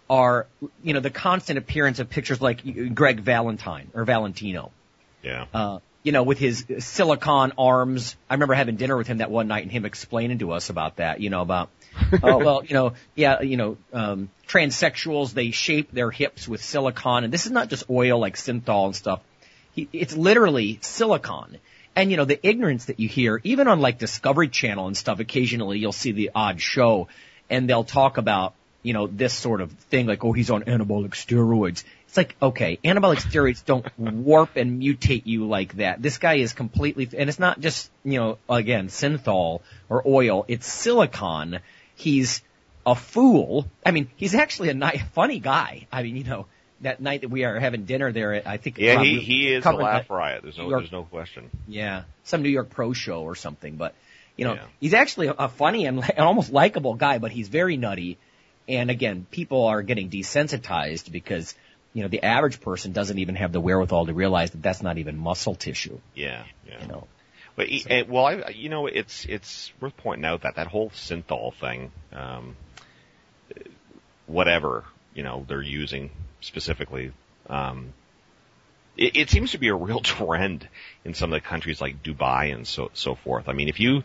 [0.09, 0.47] are,
[0.83, 2.61] you know, the constant appearance of pictures like
[2.95, 4.71] Greg Valentine or Valentino
[5.21, 5.45] Yeah.
[5.53, 8.17] uh, you know, with his silicon arms.
[8.29, 10.97] I remember having dinner with him that one night and him explaining to us about
[10.97, 11.69] that, you know, about,
[12.23, 17.23] oh, well, you know, yeah, you know, um, transsexuals, they shape their hips with silicon.
[17.23, 19.21] And this is not just oil like synthol and stuff.
[19.73, 21.57] He, it's literally silicon.
[21.95, 25.19] And, you know, the ignorance that you hear, even on like Discovery Channel and stuff,
[25.19, 27.07] occasionally you'll see the odd show
[27.49, 31.11] and they'll talk about, you know, this sort of thing like, oh, he's on anabolic
[31.11, 31.83] steroids.
[32.07, 36.01] It's like, okay, anabolic steroids don't warp and mutate you like that.
[36.01, 40.65] This guy is completely, and it's not just, you know, again, synthol or oil, it's
[40.65, 41.59] silicon.
[41.95, 42.41] He's
[42.85, 43.67] a fool.
[43.85, 45.87] I mean, he's actually a ni- funny guy.
[45.91, 46.47] I mean, you know,
[46.83, 48.77] that night that we are having dinner there, I think.
[48.77, 50.43] Yeah, he, he is a laugh that- riot.
[50.43, 51.49] There's no, York- there's no question.
[51.67, 53.75] yeah, some New York Pro show or something.
[53.75, 53.93] But
[54.37, 54.65] you know, Yeah.
[54.79, 58.17] he's actually a, funny and almost likable guy, but he's very nutty.
[58.67, 61.53] And again, people are getting desensitized because
[61.93, 64.97] you know the average person doesn't even have the wherewithal to realize that that's not
[64.97, 65.99] even muscle tissue.
[66.15, 66.81] Yeah, yeah.
[66.81, 67.07] You know,
[67.55, 70.89] But he- and, well, I, you know, it's it's worth pointing out that that whole
[70.91, 72.55] synthol thing, um,
[74.25, 76.09] whatever you know they're using
[76.43, 77.11] specifically,
[77.49, 77.93] um,
[78.95, 80.67] it, it seems to be a real trend
[81.03, 83.49] in some of the countries like Dubai and so so forth.
[83.49, 84.03] I mean, if you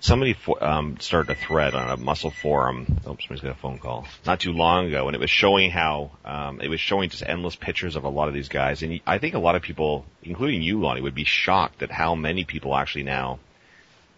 [0.00, 2.86] somebody fo- um, started a thread on a muscle forum.
[3.06, 4.06] Oh, somebody's got a phone call.
[4.26, 7.54] Not too long ago, and it was showing how um, it was showing just endless
[7.54, 8.82] pictures of a lot of these guys.
[8.82, 12.14] And I think a lot of people, including you, Lonnie, would be shocked at how
[12.14, 13.38] many people actually now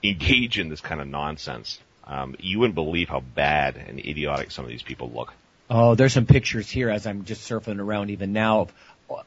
[0.03, 1.79] engage in this kind of nonsense.
[2.05, 5.35] Um, you wouldn't believe how bad and idiotic some of these people look.
[5.73, 8.69] Oh, there's some pictures here as I'm just surfing around even now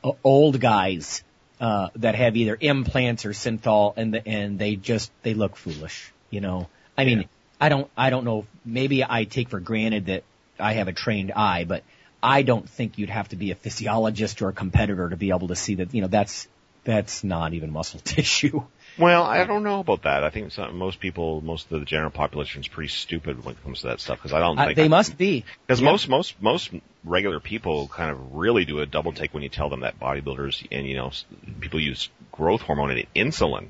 [0.04, 1.24] of old guys
[1.60, 6.12] uh, that have either implants or synthol, and the, and they just they look foolish.
[6.30, 7.28] You know, I mean, Yeah.
[7.60, 8.46] I don't I don't know.
[8.64, 10.24] Maybe I take for granted that
[10.60, 11.84] I have a trained eye, but
[12.22, 15.48] I don't think you'd have to be a physiologist or a competitor to be able
[15.48, 15.94] to see that.
[15.94, 16.48] You know, that's
[16.84, 18.64] that's not even muscle tissue.
[18.98, 20.24] Well, I don't know about that.
[20.24, 23.64] I think some, most people, most of the general population is pretty stupid when it
[23.64, 25.44] comes to that stuff because I don't Uh, think they must be.
[25.68, 25.92] Because Yeah.
[25.92, 26.72] most most most
[27.04, 30.66] regular people kind of really do a double take when you tell them that bodybuilders
[30.72, 31.26] and you know s-
[31.60, 33.68] people use growth hormone and insulin.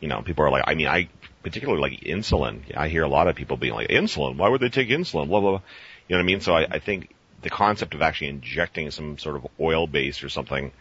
[0.00, 1.08] You know, people are like, I mean, I
[1.42, 2.62] particularly like insulin.
[2.76, 4.36] I hear a lot of people being like, insulin.
[4.36, 5.28] Why would they take insulin?
[5.28, 5.50] Blah blah.
[5.50, 5.60] blah.
[6.08, 6.40] You know what I mean?
[6.40, 10.28] So I, I think the concept of actually injecting some sort of oil base or
[10.28, 10.72] something,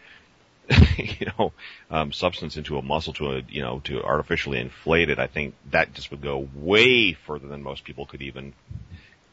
[0.98, 1.52] you know,
[1.90, 5.56] um, substance into a muscle to a, you know to artificially inflate it, I think
[5.72, 8.54] that just would go way further than most people could even,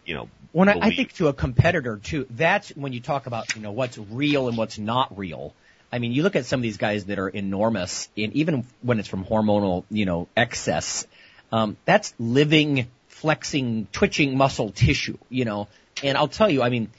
[0.05, 0.29] you know.
[0.53, 3.73] When I, I think to a competitor too, that's when you talk about you know
[3.73, 5.55] what's real and what's not real.
[5.93, 8.99] I mean, you look at some of these guys that are enormous, and even when
[8.99, 11.07] it's from hormonal, you know, excess,
[11.53, 15.69] um, that's living, flexing, twitching muscle tissue, you know.
[16.03, 16.91] And I'll tell you, I mean,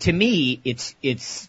[0.00, 1.48] to me, it's it's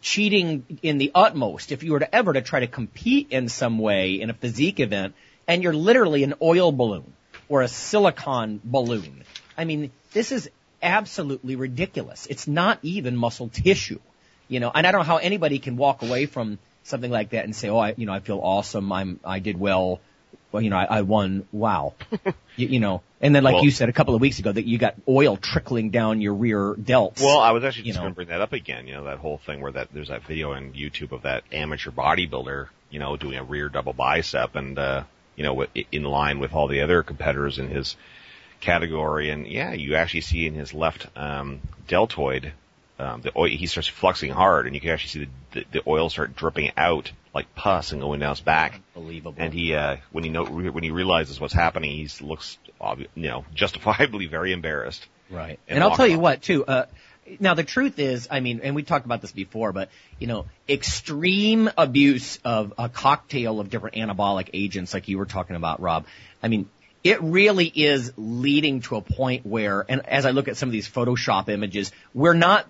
[0.00, 1.72] cheating in the utmost.
[1.72, 4.80] If you were to ever to try to compete in some way in a physique
[4.80, 5.14] event,
[5.48, 7.12] and you're literally an oil balloon
[7.48, 9.24] or a silicon balloon,
[9.56, 10.50] I mean, this is
[10.82, 12.26] absolutely ridiculous.
[12.26, 14.00] It's not even muscle tissue,
[14.48, 14.70] you know.
[14.74, 17.68] And I don't know how anybody can walk away from something like that and say,
[17.68, 18.92] "Oh, I, you know, I feel awesome.
[18.92, 20.00] I'm, I did well.
[20.56, 21.46] Well, you know, I, I won.
[21.52, 21.92] Wow,
[22.56, 24.66] you, you know." And then, like Well- you said a couple of weeks ago, that
[24.66, 27.20] you got oil trickling down your rear delts.
[27.20, 28.86] Well, I was actually you just going to bring that up again.
[28.86, 31.90] You know, that whole thing where that there's that video on YouTube of that amateur
[31.90, 35.04] bodybuilder, you know, doing a rear double bicep and, uh,
[35.36, 37.96] you know, in line with all the other competitors in his
[38.60, 39.28] category.
[39.28, 42.54] And yeah, you actually see in his left, um, deltoid,
[42.98, 45.82] um, the oil, he starts flexing hard and you can actually see the, the, the
[45.86, 48.80] oil start dripping out like pus and going down his back.
[48.96, 49.34] unbelievable.
[49.36, 53.28] And he, uh, when he know, when he realizes what's happening, he looks, obvi- you
[53.28, 55.06] know, justifiably very embarrassed.
[55.30, 55.58] Right.
[55.68, 56.64] and And, I'll tell you what, too.
[56.64, 56.86] Uh,
[57.40, 60.46] now the truth is, I mean, and we talked about this before, but you know,
[60.68, 66.06] extreme abuse of a cocktail of different anabolic agents, like you were talking about, Rob.
[66.42, 66.68] I mean,
[67.04, 70.72] it really is leading to a point where, and as I look at some of
[70.72, 72.68] these Photoshop images, we're not,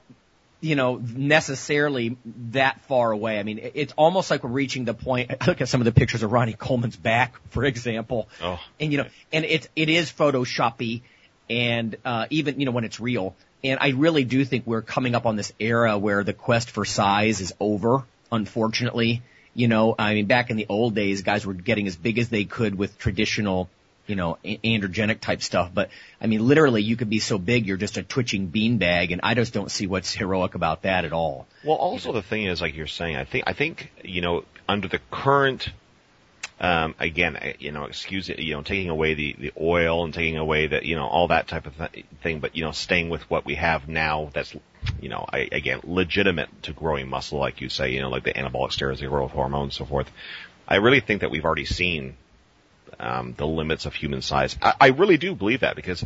[0.60, 2.16] you know, necessarily
[2.50, 3.38] that far away.
[3.38, 5.30] I mean, it's almost like we're reaching the point.
[5.46, 8.28] Look at some of the pictures of Ronnie Coleman's back, for example.
[8.42, 8.58] Oh.
[8.80, 11.02] And you know, and it it is Photoshoppy,
[11.50, 13.36] and uh, even you know when it's real.
[13.64, 16.84] And I really do think we're coming up on this era where the quest for
[16.84, 19.22] size is over, unfortunately.
[19.54, 22.28] You know, I mean, back in the old days, guys were getting as big as
[22.28, 23.70] they could with traditional,
[24.06, 25.70] you know, androgenic type stuff.
[25.72, 25.90] But
[26.20, 29.34] I mean, literally, you could be so big you're just a twitching beanbag, and I
[29.34, 31.46] just don't see what's heroic about that at all.
[31.64, 34.88] Well, also the thing is, like you're saying, I think I think you know under
[34.88, 35.68] the current,
[36.60, 40.36] um, again, you know, excuse it, you know, taking away the the oil and taking
[40.36, 43.28] away the you know all that type of th- thing, but you know, staying with
[43.30, 44.54] what we have now, that's
[45.00, 48.32] you know, I, again, legitimate to growing muscle, like you say, you know, like the
[48.32, 50.10] anabolic steroids, the growth hormone, and so forth.
[50.68, 52.16] I really think that we've already seen
[52.98, 54.56] um, the limits of human size.
[54.62, 56.04] I, I really do believe that because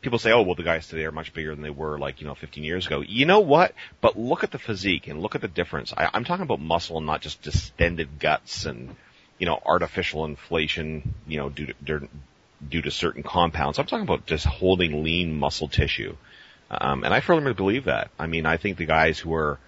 [0.00, 2.26] people say, oh, well, the guys today are much bigger than they were like, you
[2.26, 3.00] know, 15 years ago.
[3.00, 3.74] You know what?
[4.00, 5.92] But look at the physique and look at the difference.
[5.96, 8.96] I, I'm talking about muscle and not just distended guts and,
[9.38, 12.08] you know, artificial inflation, you know, due to,
[12.68, 13.78] due- to certain compounds.
[13.78, 16.16] I'm talking about just holding lean muscle tissue.
[16.70, 18.10] Um, and I firmly believe that.
[18.18, 19.58] I mean, I think the guys who are,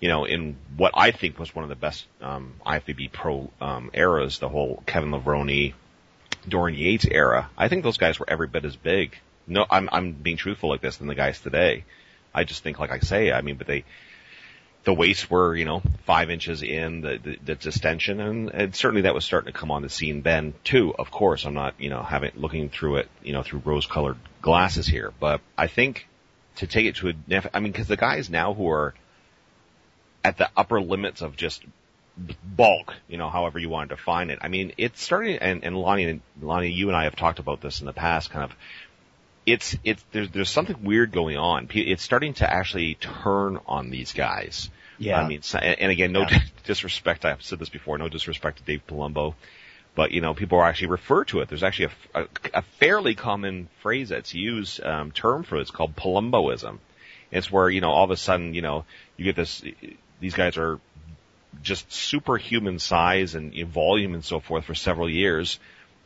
[0.00, 3.90] you know, in what I think was one of the best um, IFBB pro um,
[3.92, 5.74] eras, the whole Kevin Levrone,
[6.44, 9.16] Dorian Yates era, I think those guys were every bit as big.
[9.46, 11.84] No, I'm I'm being truthful like this than the guys today.
[12.34, 13.84] I just think, like I say, I mean, but they,
[14.82, 19.02] the waists were, you know, five inches in, the, the, the distension, and, and certainly
[19.02, 20.94] that was starting to come on the scene then too.
[20.94, 24.86] Of course, I'm not, you know, having looking through it, you know, through rose-colored glasses
[24.86, 26.08] here, but I think
[26.56, 28.94] to take it to a, I mean, because the guys now who are
[30.24, 31.62] at the upper limits of just
[32.16, 34.38] bulk, you know, however you want to define it.
[34.42, 37.80] I mean, it's starting, and, and Lonnie, Lonnie, you and I have talked about this
[37.80, 38.56] in the past, kind of,
[39.46, 41.68] it's, it's, there's, there's something weird going on.
[41.72, 44.70] It's starting to actually turn on these guys.
[44.98, 45.20] Yeah.
[45.20, 46.38] I mean, and, and again, no Yeah.
[46.64, 49.34] disrespect, I've said this before, no disrespect to Dave Palumbo,
[49.94, 51.48] but you know, people are actually refer to it.
[51.48, 55.62] There's actually a, a, a fairly common phrase that's used, um, term for it.
[55.62, 56.78] It's called Palumboism.
[57.30, 58.84] It's where, you know, all of a sudden, you know,
[59.16, 59.62] you get this,
[60.20, 60.78] these guys are
[61.62, 65.58] just superhuman size and volume and so forth for several years,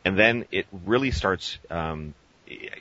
[0.05, 2.13] and then it really starts, um,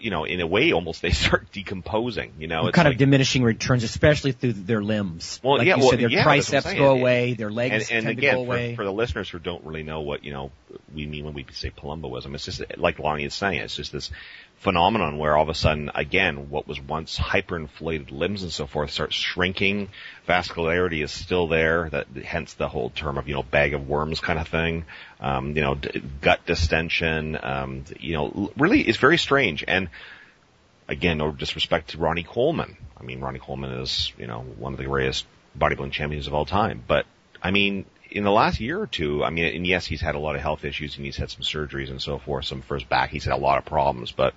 [0.01, 2.33] you know, in a way, almost they start decomposing.
[2.39, 5.41] You know, it's kind like, of diminishing returns, especially through their limbs.
[5.43, 7.51] Well, like yeah, you well, said, their yeah, that's what I'm triceps go away, their
[7.51, 8.73] legs and, and tend again, to go away.
[8.73, 10.51] For, for the listeners who don't really know what you know
[10.95, 14.11] we mean when we say Palumboism, it's just like Lonnie is saying, it's just this
[14.59, 18.91] phenomenon where all of a sudden, again, what was once hyperinflated limbs and so forth
[18.91, 19.89] starts shrinking.
[20.29, 21.89] Vascularity is still there.
[21.91, 24.85] That hence the whole term of you know bag of worms kind of thing.
[25.21, 27.39] Um, you know, d- gut distension.
[27.43, 29.89] Um, you know, really, it's very strange and
[30.89, 32.77] again, no disrespect to Ronnie Coleman.
[32.99, 36.47] I mean, Ronnie Coleman is, you know, one of the greatest bodybuilding champions of all
[36.47, 36.83] time.
[36.87, 37.07] But,
[37.43, 40.19] I mean, in the last year or two, I mean, and yes, he's had a
[40.19, 42.85] lot of health issues and he's had some surgeries and so forth, some for his
[42.85, 43.11] back.
[43.11, 44.35] He's had a lot of problems, but,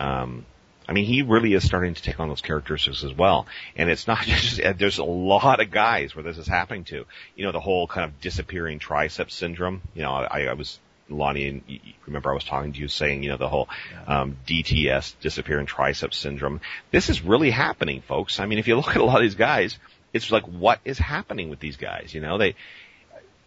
[0.00, 0.44] um,
[0.88, 3.46] I mean, he really is starting to take on those characteristics as well.
[3.76, 7.04] And it's not just, there's a lot of guys where this is happening to.
[7.36, 9.82] You know, the whole kind of disappearing tricep syndrome.
[9.94, 10.78] You know, I, I was,
[11.10, 13.68] Lonnie, and remember I was talking to you saying, you know, the whole
[14.06, 16.60] um, DTS, disappearing tricep syndrome.
[16.90, 18.40] This is really happening, folks.
[18.40, 19.78] I mean, if you look at a lot of these guys,
[20.14, 22.14] it's like, what is happening with these guys?
[22.14, 22.54] You know, they,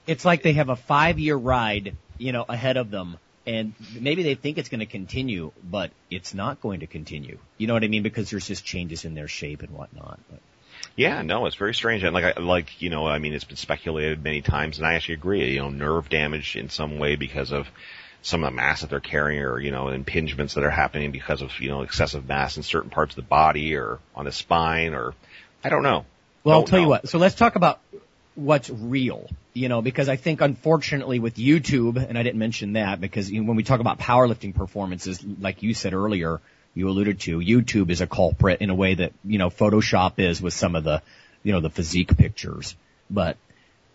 [0.07, 3.17] it's like they have a five year ride, you know, ahead of them.
[3.45, 7.39] And maybe they think it's going to continue, but it's not going to continue.
[7.57, 8.03] You know what I mean?
[8.03, 10.19] Because there's just changes in their shape and whatnot.
[10.29, 10.39] But
[10.95, 12.03] Yeah, no, it's very strange.
[12.03, 14.93] And like, I, like, you know, I mean, it's been speculated many times and I
[14.93, 17.67] actually agree, you know, nerve damage in some way because of
[18.21, 21.41] some of the mass that they're carrying or, you know, impingements that are happening because
[21.41, 24.93] of, you know, excessive mass in certain parts of the body or on the spine
[24.93, 25.15] or,
[25.63, 26.05] I don't know.
[26.43, 27.09] Well, I'll Don't tell you what.
[27.09, 27.81] So let's talk about
[28.35, 33.01] what's real, you know, because I think unfortunately with YouTube, and I didn't mention that
[33.01, 36.39] because when we talk about powerlifting performances, like you said earlier,
[36.73, 40.41] you alluded to, YouTube is a culprit in a way that, you know, Photoshop is
[40.41, 41.01] with some of the,
[41.43, 42.75] you know, the physique pictures.
[43.09, 43.35] But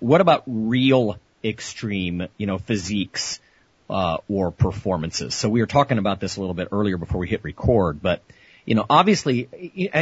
[0.00, 3.40] what about real extreme, you know, physiques,
[3.88, 5.34] uh, or performances?
[5.34, 8.22] So we were talking about this a little bit earlier before we hit record, but,
[8.66, 9.48] you know, obviously,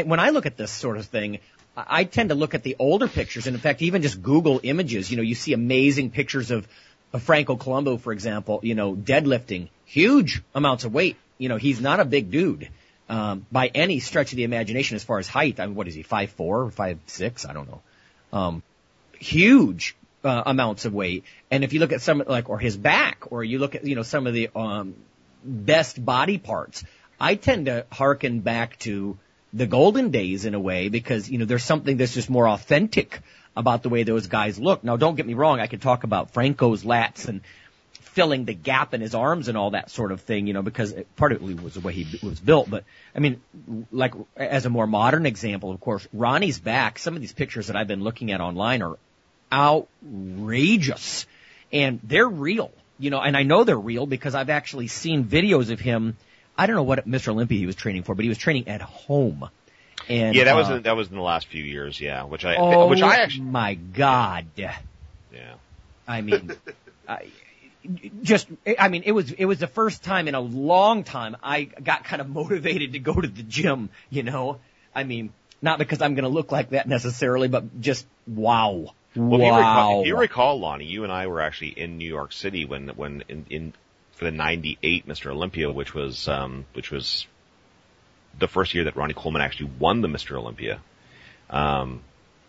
[0.06, 1.38] when I look at this sort of thing,
[1.76, 5.10] I tend to look at the older pictures, and in fact, even just Google images,
[5.10, 6.68] you know, you see amazing pictures of,
[7.12, 11.16] of Franco Columbu, for example, you know, deadlifting huge amounts of weight.
[11.38, 12.68] You know, he's not a big dude.
[13.08, 15.60] um, by any stretch of the imagination as far as height.
[15.60, 17.44] I mean, what is he, five four, five six?
[17.44, 17.82] I don't know.
[18.32, 18.62] Um,
[19.18, 21.24] huge uh, amounts of weight.
[21.50, 23.94] And if you look at some like or his back, or you look at you
[23.94, 24.94] know some of the um,
[25.44, 26.84] best body parts,
[27.20, 29.18] I tend to hearken back to
[29.55, 33.20] the golden days in a way because you know there's something that's just more authentic
[33.57, 34.82] about the way those guys look.
[34.84, 37.40] Now, don't get me wrong, I could talk about Franco's lats and
[38.14, 40.92] filling the gap in his arms and all that sort of thing, you know, because
[40.92, 42.68] it, part of it was the way he was built.
[42.68, 42.84] But
[43.14, 43.40] I mean,
[43.92, 46.98] like as a more modern example, of course, Ronnie's back.
[46.98, 48.96] Some of these pictures that I've been looking at online are
[49.52, 51.26] outrageous,
[51.72, 53.20] and they're real, you know.
[53.20, 56.16] And I know they're real because I've actually seen videos of him.
[56.57, 57.28] I don't know what Mr.
[57.28, 59.48] Olympia he was training for, but he was training at home.
[60.09, 62.00] And, yeah, that uh, was in, that was in the last few years.
[62.00, 64.46] Yeah, which I Oh which I actually my God!
[64.57, 64.76] yeah.
[66.07, 66.52] I mean,
[67.09, 67.28] I,
[68.22, 68.48] just
[68.78, 72.05] I mean, it was it was the first time in a long time I got
[72.05, 73.90] kind of motivated to go to the gym.
[74.11, 74.61] You know,
[74.94, 75.32] I mean,
[75.62, 79.52] not because I'm going to look like that necessarily, but just wow, Well, if you,
[79.52, 79.59] wow.
[79.59, 82.88] recall, if you recall, Lonnie, you and I were actually in New York City when
[82.88, 83.72] when in, in
[84.14, 85.30] for the '98 Mr.
[85.30, 87.26] Olympia, which was um, which was
[88.38, 90.36] the first year that Ronnie Coleman actually won the Mr.
[90.36, 90.80] Olympia.
[91.50, 92.02] Um,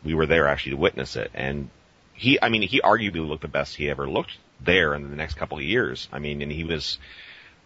[0.04, 1.70] we were there actually to witness it, and
[2.14, 5.36] he, I mean, he arguably looked the best he ever looked there in the next
[5.36, 6.08] couple of years.
[6.12, 6.98] I mean, and he was.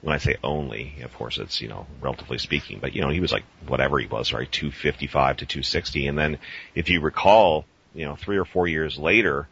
[0.02, 3.20] When I say only, of course, it's you know relatively speaking, but you know he
[3.20, 6.38] was like whatever he was, right, 255 to 260, and then
[6.74, 9.50] if you recall, you know, three or four years later,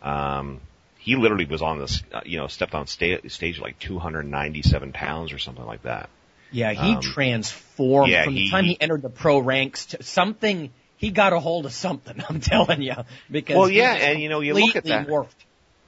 [0.00, 0.62] um,
[1.02, 5.32] he literally was on this, uh, you know, stepped on sta- stage like 297 pounds
[5.32, 6.08] or something like that.
[6.52, 10.02] yeah, he um, transformed yeah, from the he- time he entered the pro ranks to
[10.02, 10.70] something.
[10.96, 12.22] He got a hold of something.
[12.28, 12.94] I'm telling you,
[13.30, 15.34] because Well, yeah, and, you know, you look at that- morphed.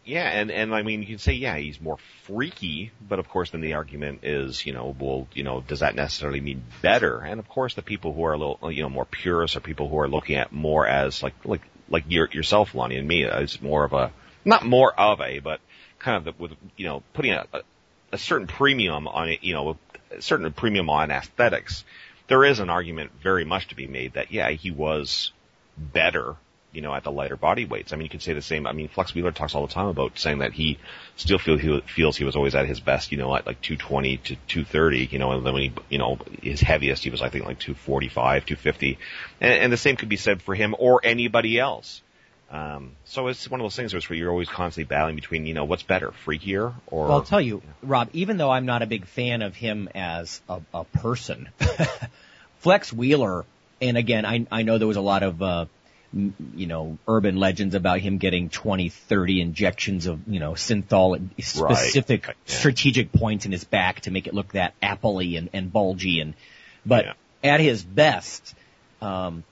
[0.07, 3.53] Yeah, and and I mean, you can say, yeah, he's more freaky, but of course,
[3.53, 7.21] then the argument is, you know, well, you know, does that necessarily mean better?
[7.21, 9.89] And of course, the people who are a little, you know, more purists are people
[9.89, 13.63] who are looking at more as like like like your, yourself, Lonnie, and me as
[13.63, 14.13] more of a
[14.45, 15.61] not more of a, but
[15.99, 17.61] kind of the, with you know putting a, a,
[18.13, 19.77] a certain premium on it, you know,
[20.11, 21.85] a certain premium on aesthetics.
[22.27, 25.33] There is an argument very much to be made that yeah, he was
[25.77, 26.37] better,
[26.73, 27.93] you know, at the lighter body weights.
[27.93, 28.67] I mean, you could say the same.
[28.67, 30.79] I mean, Flex Wheeler talks all the time about saying that he
[31.17, 34.17] still feel he feels he was always at his best, you know, at like 220
[34.19, 37.29] to 230, you know, and then when he, you know, his heaviest, he was I
[37.29, 38.99] think like 245, 250,
[39.41, 42.01] and, and the same could be said for him or anybody else.
[42.55, 45.65] Um, so it's one of those things where you're always constantly battling between, you know,
[45.65, 47.09] what's better, freakier or.
[47.09, 50.41] Well, I'll tell you, Rob, even though I'm not a big fan of him as
[50.49, 51.49] a, a person,
[52.61, 53.45] Flex Wheeler,
[53.83, 55.67] and again, I, I know there was a lot of, uh,
[56.13, 61.45] you know, urban legends about him getting 20, 30 injections of, you know, synthol at
[61.45, 62.37] specific Right.
[62.47, 62.55] Yeah.
[62.55, 66.21] strategic points in his back to make it look that appley and, and bulgy.
[66.21, 66.35] And,
[66.87, 67.13] but Yeah.
[67.43, 68.55] at his best,
[69.03, 69.43] um,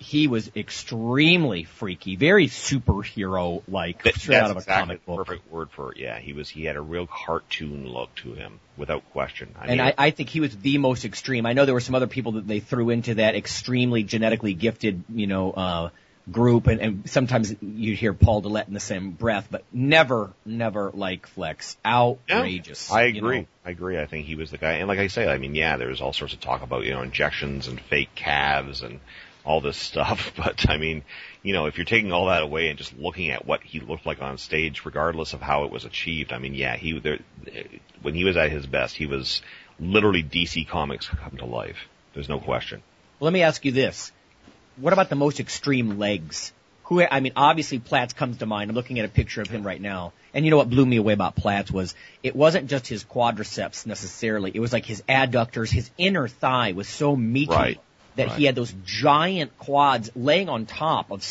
[0.00, 5.26] he was extremely freaky, very superhero like, That- straight out of a exactly comic book.
[5.26, 5.98] perfect word for it.
[5.98, 6.48] Yeah, he was.
[6.48, 9.54] He had a real cartoon look to him, without question.
[9.58, 11.46] I And mean, I, I think he was the most extreme.
[11.46, 15.04] I know there were some other people that they threw into that extremely genetically gifted,
[15.14, 15.90] you know, uh,
[16.30, 20.90] group, and, and sometimes you'd hear Paul Dillett in the same breath, but never, never
[20.94, 21.76] like Flex.
[21.84, 22.90] Outrageous.
[22.90, 23.40] I you agree.
[23.40, 23.46] know.
[23.64, 23.98] I agree.
[23.98, 24.72] I think he was the guy.
[24.74, 27.02] And like I say, I mean, yeah, there's all sorts of talk about, you know,
[27.02, 29.00] injections and fake calves and
[29.50, 30.32] all this stuff.
[30.40, 31.02] But I mean,
[31.42, 34.06] you know, if you're taking all that away and just looking at what he looked
[34.06, 37.18] like on stage, regardless of how it was achieved, I mean, yeah, he, there,
[38.00, 39.42] when he was at his best, he was
[39.78, 41.88] literally DC Comics come to life.
[42.14, 42.82] There's no question.
[43.18, 44.12] Let me ask you this.
[44.76, 46.52] What about the most extreme legs?
[46.84, 48.70] Who, I mean, obviously Platz comes to mind.
[48.70, 50.12] I'm looking at a picture of him right now.
[50.32, 53.86] And you know what blew me away about Platz was it wasn't just his quadriceps
[53.86, 54.50] necessarily.
[54.54, 57.80] It was like his adductors, his inner thigh was so meaty Right.
[58.20, 61.22] That he had those giant quads laying on top of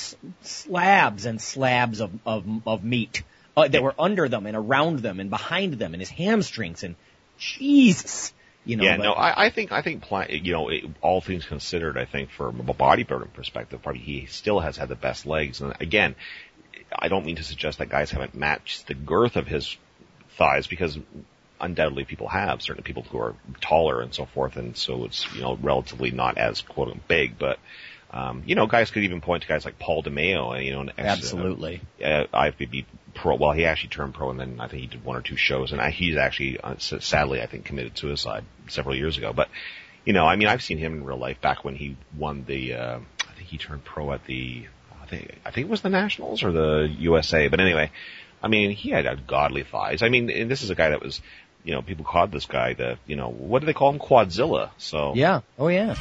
[0.42, 3.24] slabs and slabs of, of, of meat
[3.56, 6.96] uh, that were under them and around them and behind them and his hamstrings and
[7.38, 8.34] Jesus.
[8.66, 11.46] You know, yeah, but- no, I, I think I think you know it, all things
[11.46, 15.62] considered, I think from a bodybuilding perspective, probably he still has had the best legs.
[15.62, 16.16] And again,
[16.98, 19.78] I don't mean to suggest that guys haven't matched the girth of his
[20.38, 20.98] thighs because
[21.60, 25.42] undoubtedly people have certain people who are taller and so forth, and so it's you
[25.42, 27.60] know relatively not as quote unquote big, but.
[28.12, 30.82] Um, you know, guys could even point to guys like Paul DeMayo, uh, you know,
[30.82, 31.82] an ex, Absolutely.
[32.04, 33.36] uh, IFBB pro.
[33.36, 35.74] Well, he actually turned pro, and then I think he did one or two shows,
[35.74, 39.32] and I, he's actually, uh, sadly, I think, committed suicide several years ago.
[39.32, 39.50] But
[40.06, 42.74] you know, I mean, I've seen him in real life back when he won the.
[42.74, 44.66] Uh, I think he turned pro at the.
[45.02, 47.48] I think I think it was the Nationals or the USA.
[47.48, 47.92] But anyway,
[48.42, 50.02] I mean, he had uh, godly thighs.
[50.02, 51.22] I mean, and this is a guy that was
[51.64, 54.00] you know, people called this guy the, you know, what do they call him?
[54.00, 54.72] Quadzilla.
[54.78, 55.42] So Yeah.
[55.58, 55.96] Oh yeah.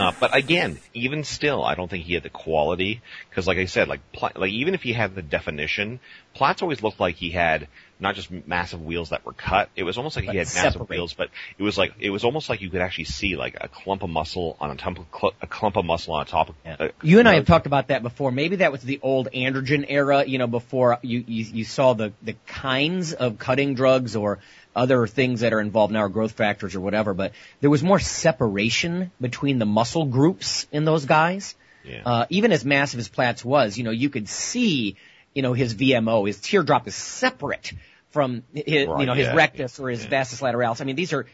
[0.00, 3.66] Uh, but again, even still, I don't think he had the quality because, like I
[3.66, 6.00] said, like like even if he had the definition,
[6.34, 7.68] Platz always looked like he had
[8.02, 9.70] not just massive wheels that were cut.
[9.76, 12.24] It was almost like But he had massive wheels, but it was like it was
[12.24, 15.06] almost like you could actually see like a clump of muscle on a, top of
[15.18, 16.54] cl- a clump of muscle on top of.
[16.64, 16.76] Yeah.
[16.78, 18.32] Uh, You and I have talked about that before.
[18.32, 22.12] Maybe that was the old androgen era, you know, before you, you, you saw the,
[22.22, 24.40] the kinds of cutting drugs or
[24.74, 27.98] other things that are involved now, or growth factors or whatever, but there was more
[28.00, 31.54] separation between the muscle groups in those guys.
[31.84, 32.02] Yeah.
[32.04, 34.96] Uh, even as massive as Platz was, you know, you could see,
[35.34, 37.72] you know, his VMO, his teardrop is separate
[38.12, 40.10] from his, Right, you know, his yeah, rectus or his yeah.
[40.10, 40.80] vastus lateralis.
[40.80, 41.26] I mean, these are,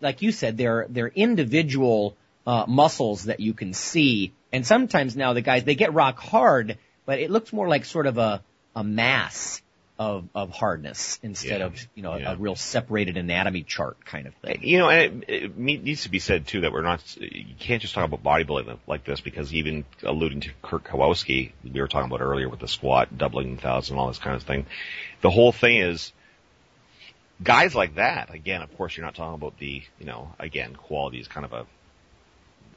[0.00, 4.32] like you said, they're, they're individual, uh, muscles that you can see.
[4.52, 8.06] And sometimes now the guys, they get rock hard, but it looks more like sort
[8.06, 8.42] of a,
[8.74, 9.62] a mass
[9.98, 12.32] of, of hardness instead Yeah, of, you know, yeah.
[12.32, 14.60] a real separated anatomy chart kind of thing.
[14.62, 17.02] You know, and it, it needs to be said too that we're not.
[17.16, 21.80] You can't just talk about bodybuilding like this because even alluding to Kirk Karwoski, we
[21.80, 24.66] were talking about earlier with the squat, doubling thousand, all this kind of thing.
[25.20, 26.12] The whole thing is
[27.42, 28.32] guys like that.
[28.32, 29.82] Again, of course, you're not talking about the.
[29.98, 31.66] You know, again, quality is kind of a.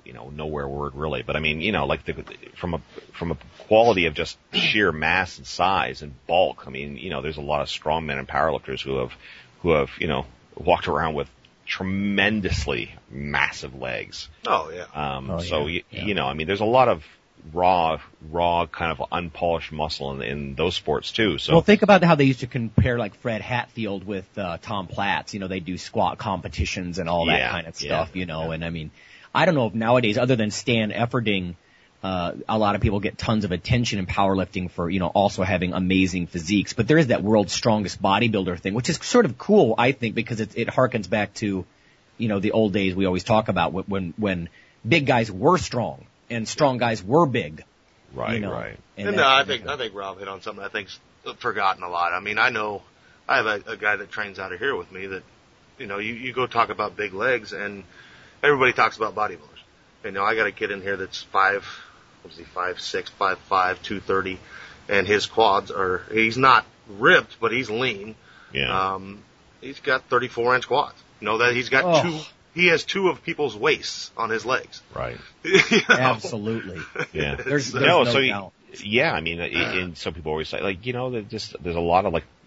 [0.06, 2.14] You know, nowhere word really, but I mean, you know, like the,
[2.56, 2.82] from a
[3.14, 3.38] from a
[3.68, 6.64] quality of just sheer mass and size and bulk.
[6.68, 9.12] I mean, you know, there's a lot of strongmen and powerlifters who have
[9.62, 10.26] who have you know
[10.56, 11.30] walked around with
[11.66, 14.28] tremendously massive legs.
[14.46, 14.86] Oh yeah.
[14.94, 16.06] Um, Oh, so yeah, you, yeah.
[16.06, 17.04] you know, I mean, there's a lot of
[17.54, 18.00] raw,
[18.30, 21.38] raw kind of unpolished muscle in, in those sports too.
[21.38, 24.88] So Well, think about how they used to compare like Fred Hatfield with uh, Tom
[24.88, 25.34] Platz.
[25.34, 28.16] You know, they do squat competitions and all that Yeah, kind of yeah, stuff.
[28.16, 28.92] you know, and I mean,
[29.34, 31.56] I don't know if nowadays, other than Stan Efferding,
[32.04, 35.44] uh, a lot of people get tons of attention in powerlifting for you know also
[35.44, 36.74] having amazing physiques.
[36.74, 40.16] But there is that world's strongest bodybuilder thing, which is sort of cool, I think,
[40.16, 41.66] because it, it harkens back to
[42.18, 44.50] you know the old days we always talk about when when
[44.88, 47.64] big guys were strong and strong guys were big.
[48.14, 48.78] right, you know, right.
[48.98, 49.68] and And that no, I think.
[49.68, 51.00] I think Rob hit on something I think's
[51.40, 52.14] forgotten a lot.
[52.14, 52.82] I mean, I know
[53.28, 55.24] I have a, a guy that trains out of here with me that,
[55.78, 57.84] you know, you, you go talk about big legs and
[58.44, 59.40] everybody talks about bodybuilders.
[60.04, 61.64] You know, I got a kid in here that's five,
[62.24, 64.40] what is he, five six, five five, two thirty,
[64.90, 68.16] and his quads are he's not ripped, but he's lean.
[68.54, 68.94] Yeah.
[68.96, 69.24] Um,
[69.62, 71.02] he's got 34 inch quads.
[71.22, 72.02] You know that he's got Oh.
[72.04, 72.20] two.
[72.54, 74.82] He has two of people's waists on his legs.
[74.94, 75.18] right.
[75.46, 75.96] You know?
[75.96, 76.80] Absolutely.
[77.14, 77.36] Yeah.
[77.36, 78.52] There's, there's no, no so you, doubt.
[78.84, 81.78] yeah, I mean, uh, and some people always say, like, you know, that just there's
[81.78, 82.41] a lot of like, a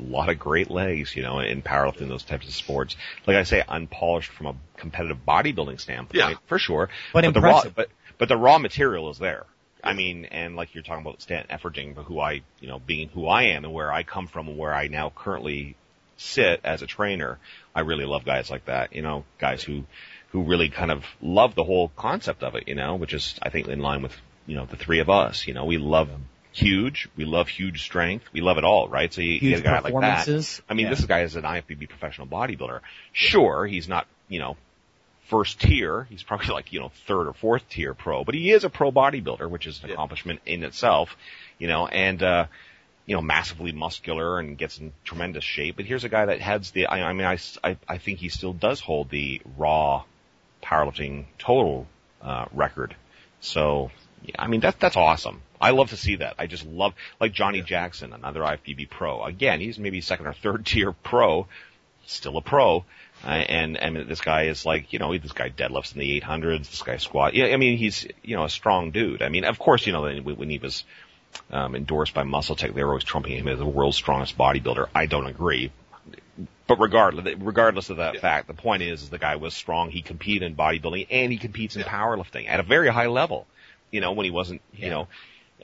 [0.00, 2.96] lot of great legs, you know, in powerlifting, those types of sports.
[3.26, 6.34] Like I say, unpolished from a competitive bodybuilding standpoint, Yeah.
[6.46, 6.88] for sure.
[7.12, 7.74] But the raw, impressive.
[7.74, 9.46] but but the raw material is there.
[9.82, 13.08] I mean, and like you're talking about Stan Efferding, but who I, you know, being
[13.08, 15.74] who I am and where I come from and where I now currently
[16.18, 17.38] sit as a trainer,
[17.74, 19.84] I really love guys like that, you know, guys who,
[20.32, 23.48] who really kind of love the whole concept of it, you know, which is, I
[23.48, 24.14] think, in line with,
[24.46, 26.10] you know, the three of us, you know, we love
[26.52, 29.12] huge, we love huge strength, we love it all, right?
[29.12, 30.26] So you, you get a guy like that.
[30.68, 30.90] I mean, Yeah.
[30.94, 32.80] this guy is an IFBB professional bodybuilder.
[33.12, 34.56] Sure, he's not, you know,
[35.28, 36.04] first tier.
[36.10, 38.90] He's probably like, you know, third or fourth tier pro, but he is a pro
[38.90, 39.94] bodybuilder, which is an Yeah.
[39.94, 41.16] accomplishment in itself,
[41.58, 42.46] you know, and, uh,
[43.06, 45.76] you know, massively muscular and gets in tremendous shape.
[45.76, 48.28] But here's a guy that heads the, I, I mean, I, I- I think he
[48.28, 50.04] still does hold the raw
[50.62, 51.86] powerlifting total,
[52.22, 52.94] uh, record.
[53.40, 53.90] So,
[54.38, 55.42] I mean, that, that's awesome.
[55.60, 56.34] I love to see that.
[56.38, 59.22] I just love, like Johnny Jackson, another IFBB pro.
[59.22, 61.46] Again, he's maybe second or third tier pro,
[62.06, 62.84] still a pro.
[63.22, 66.70] Uh, and, and this guy is like, you know, this guy deadlifts in the 800s,
[66.70, 67.34] this guy squat.
[67.34, 69.20] Yeah, I mean, he's, you know, a strong dude.
[69.20, 70.84] I mean, of course, you know, when when he was,
[71.50, 74.88] um, endorsed by Muscle Tech, they were always trumping him as the world's strongest bodybuilder.
[74.94, 75.70] I don't agree.
[76.66, 79.90] But regardless, regardless of that fact, the point is, is the guy was strong.
[79.90, 83.46] He competed in bodybuilding and he competes in powerlifting at a very high level.
[83.90, 85.08] You know, when he wasn't, you know,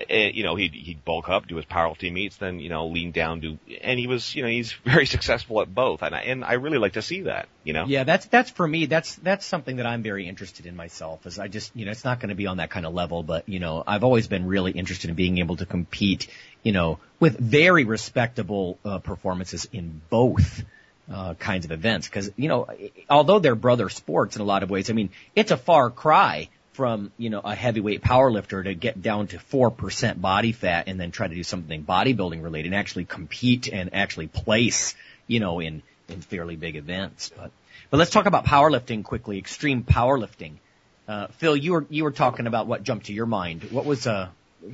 [0.08, 3.12] eh, you know, he'd, he'd bulk up, do his powerlifting meets, then, you know, lean
[3.12, 6.02] down, do, and he was, you know, he's very successful at both.
[6.02, 7.86] And I, and I really like to see that, you know?
[7.86, 8.86] Yeah, that's that's for me.
[8.86, 11.26] That's that's something that I'm very interested in myself.
[11.26, 13.22] Is I just you know it's not going to be on that kind of level,
[13.22, 16.28] but you know I've always been really interested in being able to compete,
[16.62, 20.64] you know, with very respectable uh, performances in both
[21.12, 22.08] uh, kinds of events.
[22.08, 22.68] Because you know,
[23.08, 26.48] although they're brother sports in a lot of ways, I mean it's a far cry
[26.76, 31.00] from you know a heavyweight powerlifter to get down to four percent body fat and
[31.00, 34.94] then try to do something bodybuilding related and actually compete and actually place
[35.26, 37.32] you know in in fairly big events.
[37.34, 37.50] But
[37.90, 39.38] but let's talk about powerlifting quickly.
[39.38, 40.56] Extreme powerlifting.
[41.08, 43.64] Uh, Phil, you were you were talking about what jumped to your mind.
[43.70, 44.30] What was a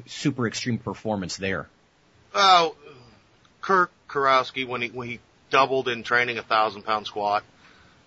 [0.06, 1.68] super extreme performance there?
[2.34, 2.74] Well,
[3.60, 7.44] Kirk Karwoski when he when he doubled in training a thousand pound squat.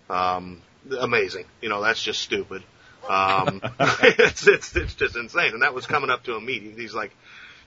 [0.10, 0.62] Um,
[1.00, 1.46] amazing.
[1.62, 2.64] You know, that's just stupid.
[3.10, 5.54] Um, it's, it's, it's just insane.
[5.54, 6.64] And that was coming up to a meet.
[6.78, 7.12] He's like,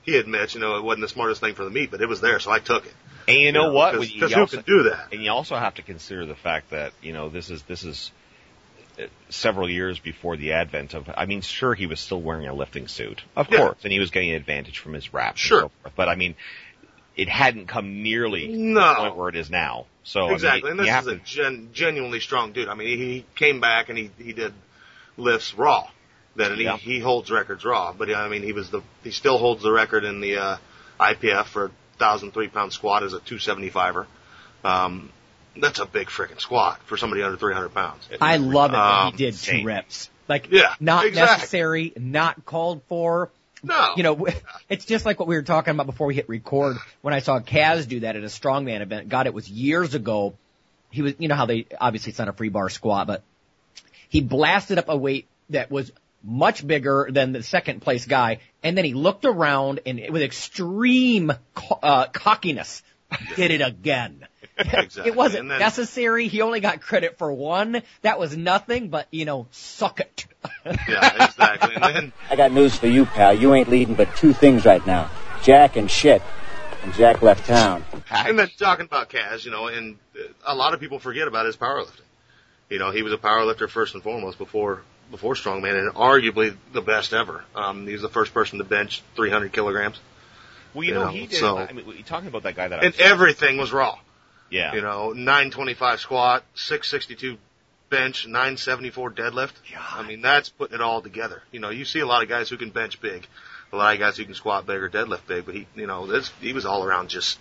[0.03, 2.21] he admits, you know, it wasn't the smartest thing for the meet, but it was
[2.21, 2.95] there, so I took it.
[3.27, 3.93] And you know, You know, what?
[3.93, 5.13] because- You because who also- can do that?
[5.13, 8.11] And you also have to consider the fact that you know this is this is
[8.99, 11.11] uh, several years before the advent of.
[11.15, 13.59] I mean, sure, he was still wearing a lifting suit, of Yeah.
[13.59, 15.41] course, and he was getting an advantage from his wraps.
[15.41, 15.61] Sure.
[15.63, 15.95] so forth.
[15.95, 16.37] but I mean,
[17.17, 19.87] it hadn't come nearly to the point where it is now.
[20.05, 20.71] So exactly.
[20.71, 22.69] I mean, and this is a gen, genuinely strong dude.
[22.69, 24.55] I mean, he came back and he, he did
[25.19, 25.89] lifts raw.
[26.37, 26.77] Then and he, Yeah.
[26.77, 30.05] he holds records raw, but I mean, he was the, he still holds the record
[30.05, 30.57] in the, uh,
[31.01, 34.07] IPF for a thousand three pound squat as a 275er.
[34.65, 35.11] Um,
[35.57, 38.09] that's a big freaking squat for somebody under 300 pounds.
[38.21, 39.65] I love it Um, he did two insane.
[39.65, 40.11] reps.
[40.29, 41.35] Like, Yeah, not exactly.
[41.37, 43.31] necessary, not called for.
[43.63, 43.95] No.
[43.97, 44.27] You know,
[44.69, 46.77] it's just like what we were talking about before we hit record.
[47.03, 50.35] When I saw Kaz do that at a strongman event, God, it was years ago.
[50.91, 53.23] He was, you know how they, obviously it's not a free bar squat, but
[54.09, 55.93] he blasted up a weight that was
[56.23, 61.33] much bigger than the second place guy, and then he looked around and with extreme
[61.55, 62.83] co- uh, cockiness
[63.37, 64.27] did it again.
[64.61, 65.13] Exactly.
[65.13, 66.27] It wasn't then- necessary.
[66.27, 67.81] He only got credit for one.
[68.03, 70.27] That was nothing, but you know, suck it.
[70.67, 71.77] yeah, exactly.
[71.77, 73.35] And then, I got news for you, pal.
[73.35, 75.13] You ain't leading but two things right now.
[75.45, 76.23] Jack and shit.
[76.83, 77.85] And Jack left town.
[78.11, 81.47] and then talking about Kaz, you know, and uh, a lot of people forget about
[81.47, 82.01] his powerlifting.
[82.69, 86.83] You know, he was a powerlifter first and foremost before before strongman, and arguably the
[86.83, 87.43] best ever.
[87.55, 89.99] Um, he was the first person to bench 300 kilograms,
[90.75, 91.39] well, you you know, know, he did.
[91.41, 93.99] so- I mean, talking about that guy that and I, everything was raw.
[94.51, 97.39] yeah, You know, 925 squat, 662
[97.89, 99.53] bench, 974 deadlift.
[99.71, 99.83] Yeah.
[99.83, 101.43] I mean, that's putting it all together.
[101.53, 103.27] You know, you see a lot of guys who can bench big,
[103.73, 106.07] a lot of guys who can squat big or deadlift big, but he, you know,
[106.07, 107.39] this he was all around just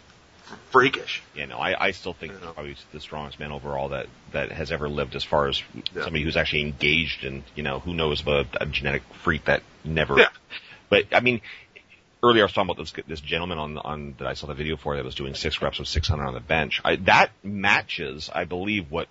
[0.72, 1.22] freakish.
[1.36, 2.54] you know, I, I still think You he's know.
[2.54, 5.16] probably the strongest man overall that that has ever lived.
[5.16, 6.04] As far as Yeah.
[6.04, 9.64] somebody who's actually engaged in, you know, who knows about a, a genetic freak that
[9.84, 10.18] never.
[10.18, 10.28] Yeah.
[10.90, 11.42] But I mean,
[12.24, 14.78] earlier I was talking about this this gentleman on on that I saw the video
[14.78, 16.82] for that was doing six reps of 600 on the bench.
[16.86, 19.08] I, that matches, I believe, what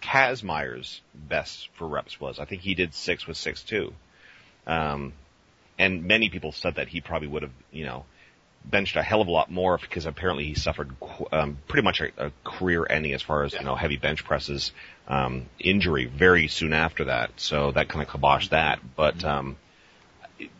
[0.00, 2.38] Kazmaier's best for reps was.
[2.38, 3.92] I think he did six with six two.
[4.66, 5.12] Um,
[5.78, 8.04] and many people said that he probably would have, you know,
[8.64, 12.00] benched a hell of a lot more because apparently he suffered qu- um, pretty much
[12.00, 14.72] a, a career ending as far as you know heavy bench presses
[15.08, 17.30] um, injury very soon after that.
[17.36, 18.80] So that kind of kiboshed that.
[18.96, 19.56] But um,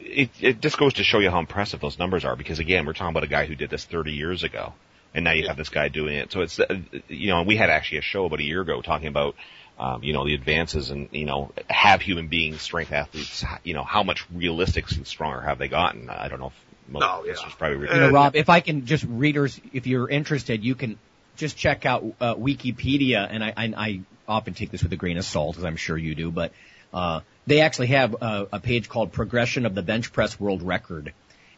[0.00, 2.92] it, it, just goes to show you how impressive those numbers are because again we're
[2.92, 4.74] talking about a guy who did this 30 years ago,
[5.14, 6.32] and now you have this guy doing it.
[6.32, 6.66] So it's uh,
[7.08, 9.34] you know we had actually a show about a year ago talking about.
[9.78, 13.82] Um, you know the advances and you know have human beings strength athletes you know
[13.82, 17.32] how much realistic and stronger have they gotten I don't know if most Oh, yeah.
[17.32, 20.98] listeners probably You know, Rob, if I can just readers, if you're interested, you can
[21.36, 25.16] just check out uh, Wikipedia, and I, I, I often take this with a grain
[25.18, 26.52] of salt, as I'm sure you do, but
[26.92, 31.14] uh, they actually have a, a page called "Progression of the Bench Press World Record,"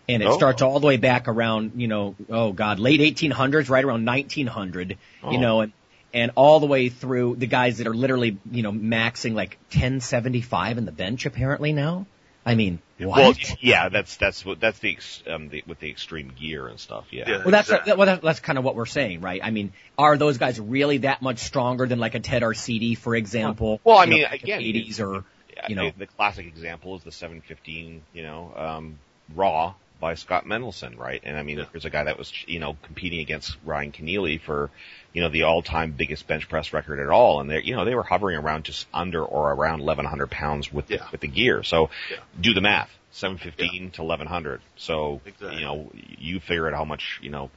[0.09, 0.37] and it Oh.
[0.37, 4.91] starts all the way back around, you know, oh God, late 1800s, right around 1900,
[4.91, 5.41] you Oh.
[5.41, 5.73] know, and
[6.13, 10.79] and all the way through the guys that are literally, you know, maxing like 1075
[10.79, 12.07] in the bench apparently now.
[12.47, 13.17] I mean, what?
[13.19, 16.79] Well, yeah, that's that's what that's the, ex, um, the with the extreme gear and
[16.79, 17.07] stuff.
[17.11, 17.25] Yeah.
[17.29, 17.37] Yeah.
[17.39, 17.93] Well, that's Exactly.
[17.95, 19.41] well, that, that's kind of what we're saying, right?
[19.43, 23.15] I mean, are those guys really that much stronger than like a Ted Arcidi, for
[23.17, 23.81] example?
[23.85, 25.25] Well, I You know, mean, back in again, 80s or
[25.69, 25.91] you know.
[25.91, 28.99] the, the classic example is the 715, you know, um,
[29.35, 31.21] Raw by Scott Mendelson, right?
[31.25, 31.65] And I mean, Yeah.
[31.73, 34.71] there's a guy that was, you know, competing against Ryan Kennelly for,
[35.15, 37.95] you know, the all-time biggest bench press record at all, and they, you know, they
[37.95, 41.07] were hovering around just under or around 1,100 pounds with the, Yeah.
[41.13, 41.63] with the gear.
[41.63, 42.19] So, Yeah.
[42.39, 42.91] do the math.
[43.13, 44.61] 715 to 1100.
[44.77, 45.59] So, Exactly.
[45.59, 47.49] you know, you figure out how much, you know,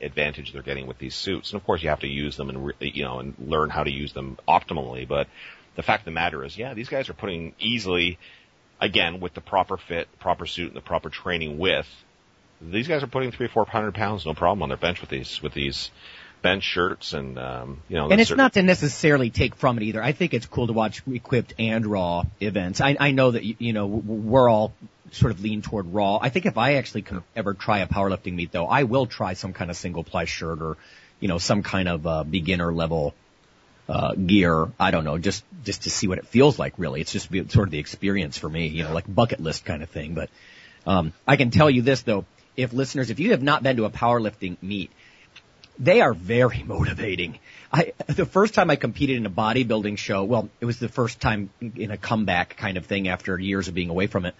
[0.00, 1.52] advantage they're getting with these suits.
[1.52, 3.82] And of course you have to use them and, re- you know, and learn how
[3.82, 5.06] to use them optimally.
[5.06, 5.26] But
[5.74, 8.18] the fact of the matter is, yeah, these guys are putting easily,
[8.80, 11.88] again, with the proper fit, proper suit, and the proper training with,
[12.60, 15.42] these guys are putting three, four hundred pounds, no problem on their bench with these,
[15.42, 15.90] with these
[16.42, 19.84] bench shirts and, um, you know, And it's certain- not to necessarily take from it
[19.84, 20.02] either.
[20.02, 22.80] I think it's cool to watch equipped and raw events.
[22.80, 24.72] I, I know that, you you know, we're all
[25.12, 26.18] sort of lean toward raw.
[26.20, 29.34] I think if I actually can ever try a powerlifting meet though, I will try
[29.34, 30.76] some kind of single ply shirt or,
[31.20, 33.14] you know, some kind of, uh, beginner level,
[33.88, 34.68] uh, gear.
[34.80, 37.00] I don't know, just, just to see what it feels like really.
[37.00, 39.90] It's just sort of the experience for me, you know, like bucket list kind of
[39.90, 40.14] thing.
[40.14, 40.30] But,
[40.86, 42.24] um, I can tell you this though,
[42.56, 44.90] if listeners, if you have not been to a powerlifting meet,
[45.78, 47.38] they are very motivating.
[47.72, 51.20] I, the first time I competed in a bodybuilding show, well, it was the first
[51.20, 54.34] time in a comeback kind of thing after years of being away from it.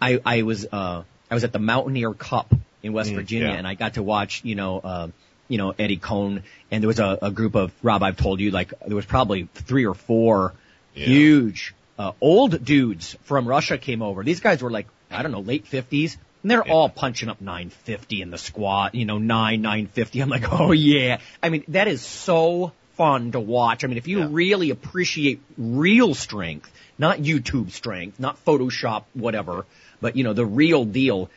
[0.00, 2.52] I, I was, uh, I was at the Mountaineer Cup
[2.82, 3.54] in West Mm, Virginia, yeah.
[3.54, 5.08] and I got to watch, you know, uh,
[5.46, 8.02] you know Eddie Coan, and there was a, a group of Rob.
[8.02, 10.54] I've told you, like there was probably three or four
[10.94, 11.06] Yeah.
[11.06, 14.24] huge uh, old dudes from Russia came over.
[14.24, 16.16] These guys were like I don't know late fifties.
[16.44, 20.20] And they're all punching up 950 in the squat, you know, 9, 950.
[20.20, 21.20] I'm like, oh yeah.
[21.42, 23.82] I mean, that is so fun to watch.
[23.82, 24.28] I mean, if you Yeah.
[24.30, 29.64] really appreciate real strength, not YouTube strength, not Photoshop, whatever,
[30.02, 31.30] but you know, the real deal,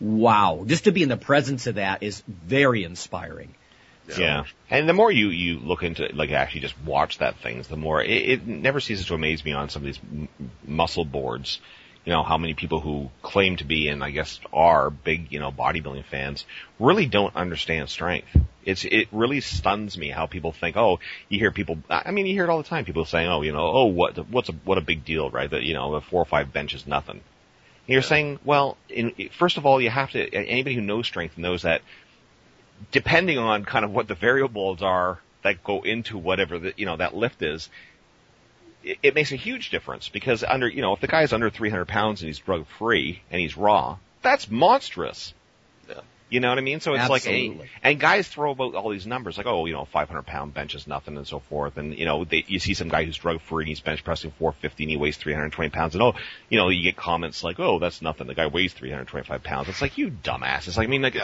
[0.00, 0.64] wow.
[0.66, 3.54] Just to be in the presence of that is very inspiring.
[4.18, 4.44] Yeah.
[4.70, 8.02] And the more you, you look into, like actually just watch that things, the more,
[8.02, 10.28] it, it never ceases to amaze me on some of these m-
[10.66, 11.60] muscle boards.
[12.04, 15.40] You know, how many people who claim to be and I guess are big, you
[15.40, 16.44] know, bodybuilding fans
[16.78, 18.28] really don't understand strength.
[18.64, 22.34] It's, it really stuns me how people think, oh, you hear people, I mean, you
[22.34, 24.76] hear it all the time, people saying, oh, you know, oh, what, what's a, what
[24.76, 25.50] a big deal, right?
[25.50, 27.20] That, you know, a four or five bench is nothing.
[27.86, 31.38] And you're saying, well, in, first of all, you have to, anybody who knows strength
[31.38, 31.82] knows that
[32.92, 36.96] depending on kind of what the variables are that go into whatever the, you know,
[36.96, 37.68] that lift is,
[38.84, 41.86] it, it makes a huge difference because under, you know, if the guy's under 300
[41.86, 45.34] pounds and he's drug free and he's raw, that's monstrous.
[45.88, 46.00] Yeah.
[46.30, 46.80] You know what I mean?
[46.80, 47.60] So it's like, Absolutely.
[47.60, 50.74] and, and guys throw about all these numbers like, oh, you know, 500 pound bench
[50.74, 51.76] is nothing and so forth.
[51.76, 54.32] And, you know, they, you see some guy who's drug free and he's bench pressing
[54.32, 55.94] 450 and he weighs 320 pounds.
[55.94, 56.14] And oh,
[56.48, 58.26] you know, you get comments like, oh, that's nothing.
[58.26, 59.68] The guy weighs 325 pounds.
[59.68, 60.66] It's like, you dumbass.
[60.66, 61.16] It's like, I mean, like,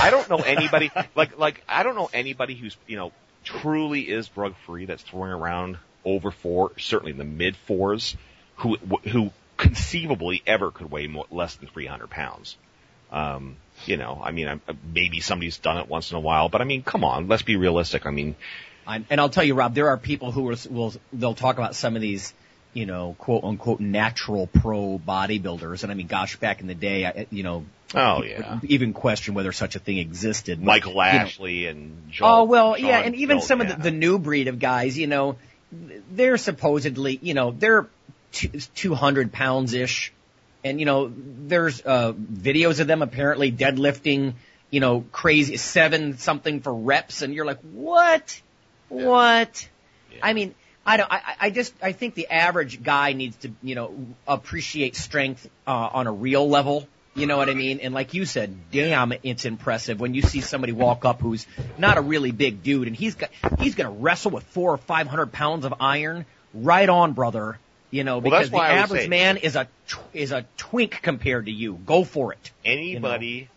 [0.00, 3.12] I don't know anybody, like, like, I don't know anybody who's, you know,
[3.42, 8.16] truly is drug free that's throwing around over four, certainly in the mid fours,
[8.56, 12.56] who, who conceivably ever could weigh more, less than 300 pounds.
[13.10, 14.60] Um, you know, I mean, I'm,
[14.92, 17.56] maybe somebody's done it once in a while, but I mean, come on, let's be
[17.56, 18.06] realistic.
[18.06, 18.34] I mean,
[18.86, 21.74] I, and I'll tell you, Rob, there are people who will, will they'll talk about
[21.74, 22.34] some of these,
[22.72, 27.06] you know, quote unquote natural pro bodybuilders, and I mean, gosh, back in the day,
[27.06, 30.58] I, you know, oh yeah, even question whether such a thing existed.
[30.58, 33.70] But, Michael you know, Ashley and Joel, oh well, yeah, and even some yeah.
[33.70, 35.36] of the, the new breed of guys, you know,
[36.10, 37.88] they're supposedly, you know, they're
[38.32, 40.12] two hundred pounds ish,
[40.62, 44.34] and you know, there's uh, videos of them apparently deadlifting,
[44.70, 48.40] you know, crazy seven something for reps, and you're like, what,
[48.88, 49.68] what?
[50.22, 50.54] I mean.
[50.86, 51.10] I don't.
[51.10, 51.72] I, I just.
[51.82, 53.94] I think the average guy needs to, you know,
[54.28, 56.86] appreciate strength uh, on a real level.
[57.14, 57.78] You know what I mean?
[57.80, 61.46] And like you said, damn, it's impressive when you see somebody walk up who's
[61.78, 64.78] not a really big dude, and he's got he's going to wrestle with four or
[64.78, 66.26] five hundred pounds of iron.
[66.52, 67.58] Right on, brother.
[67.90, 71.00] You know, Well, because the I would average man is a tw- is a twink
[71.02, 71.74] compared to you.
[71.86, 72.50] Go for it.
[72.64, 73.48] anybody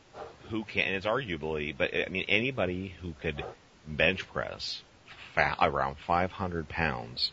[0.50, 3.44] who can, and it's arguably, but I mean, anybody who could
[3.88, 4.82] bench press
[5.34, 7.32] fa- around 500 pounds,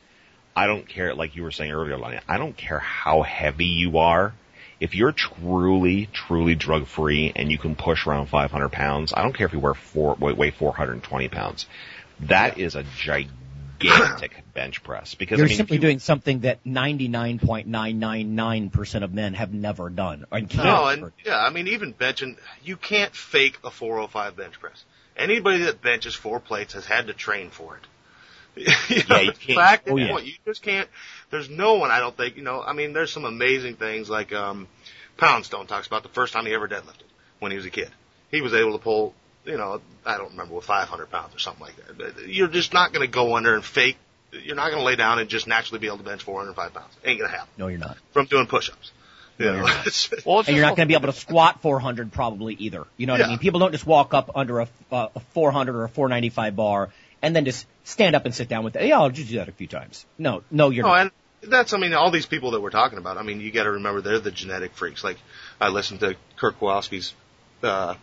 [0.57, 3.99] I don't care, like you were saying earlier, Lonnie, I don't care how heavy you
[3.99, 4.33] are.
[4.85, 9.33] If you're truly, truly drug free and you can push around 500 pounds, I don't
[9.33, 11.65] care if you wear four, weigh weigh 420 pounds.
[12.21, 16.63] That is a gigantic bench press because You're I mean, simply you- doing something that
[16.65, 20.25] 99.999% of men have never done.
[20.31, 20.55] Or can't.
[20.57, 24.85] No, and yeah, I mean, even benching, you can't fake a 405 bench press.
[25.17, 27.83] Anybody that benches four plates has had to train for it.
[28.89, 30.13] you know, Yeah, you can't- fact oh, yeah.
[30.13, 30.89] what, you just can't.
[31.35, 32.37] There's no one, I don't think.
[32.37, 34.69] You know, I mean, there's some amazing things like um,
[35.17, 37.03] Poundstone talks about the first time he ever deadlifted
[37.41, 37.91] when he was a kid.
[38.31, 39.15] He was able to pull,
[39.45, 41.99] you know, I don't remember with 500 pounds or something like that.
[41.99, 43.97] But you're just not going to go under and fake.
[44.31, 46.97] You're not going to lay down and just naturally be able to bench 405 pounds.
[47.05, 47.97] Ain't going to happen No, you're not.
[48.13, 48.93] from doing push-ups.
[49.37, 49.65] You know,
[50.25, 52.85] well, and you're not going to be able to squat 400 probably either.
[52.97, 53.39] You know what I mean?
[53.41, 57.35] People don't just walk up under a, uh, a 400 or a 495 bar and
[57.35, 58.87] then just stand up and sit down with it.
[58.87, 60.07] Yeah, I'll just do that a few times.
[60.19, 61.01] No, no, you're No, not.
[61.01, 61.11] and
[61.49, 64.01] that's, I mean, all these people that we're talking about, I mean, you gotta remember
[64.01, 65.05] they're the genetic freaks.
[65.05, 65.19] Like,
[65.61, 67.15] I listened to Kirk Karwoski's,
[67.63, 67.95] uh,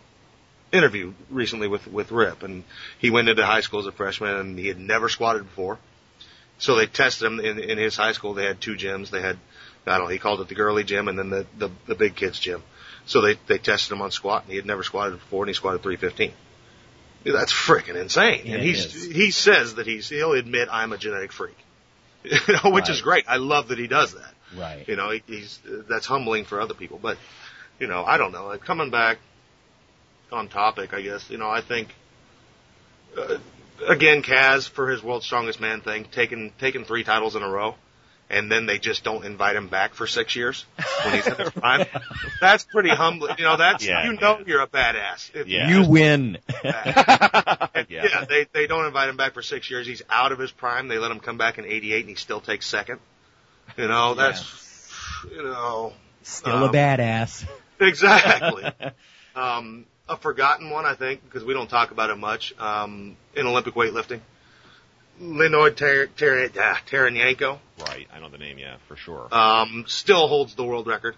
[0.72, 2.64] interview recently with, with Rip, and
[2.98, 5.78] he went into high school as a freshman, and he had never squatted before.
[6.58, 8.34] So they tested him in, in his high school.
[8.34, 9.10] They had two gyms.
[9.10, 9.36] They had,
[9.86, 12.14] I don't know, he called it the girly gym and then the, the, the big
[12.14, 12.62] kids gym.
[13.04, 15.54] So they, they tested him on squat, and he had never squatted before, and he
[15.54, 16.32] squatted 315.
[17.24, 18.42] Dude, That's freaking insane.
[18.44, 21.56] Yeah, and he's, he says that he's, he'll admit I'm a genetic freak.
[22.24, 23.24] You know, which is great.
[23.28, 24.34] I love that he does that.
[24.56, 24.86] Right.
[24.86, 25.58] You know, he, he's
[25.88, 26.98] that's humbling for other people.
[27.00, 27.18] But
[27.78, 28.46] you know, I don't know.
[28.46, 29.18] Like, coming back
[30.30, 31.28] on topic, I guess.
[31.30, 31.88] You know, I think
[33.16, 33.38] uh,
[33.88, 37.74] again, Kaz for his world's strongest man thing, taking taking three titles in a row,
[38.32, 40.64] and then they just don't invite him back for six years
[41.04, 41.86] when he's in his prime.
[42.40, 43.36] That's pretty humbling.
[43.38, 44.04] You know, that's Yeah.
[44.06, 45.30] you know you're a badass.
[45.34, 45.68] If Yeah.
[45.68, 46.38] You win.
[46.64, 48.04] and, Yeah.
[48.08, 48.24] yeah.
[48.24, 49.86] they they don't invite him back for six years.
[49.86, 50.88] He's out of his prime.
[50.88, 52.98] They let him come back in '88, and he still takes second.
[53.76, 54.90] You know, that's
[55.30, 57.44] you know Still a Um, badass.
[57.80, 58.64] exactly.
[59.36, 63.46] um, a forgotten one, I think, because we don't talk about it much um, in
[63.46, 64.20] Olympic weightlifting.
[65.20, 69.28] Leonid Ter- Ter- ah, Taranenko Right, I know the name, yeah, for sure.
[69.32, 71.14] um, still holds the world record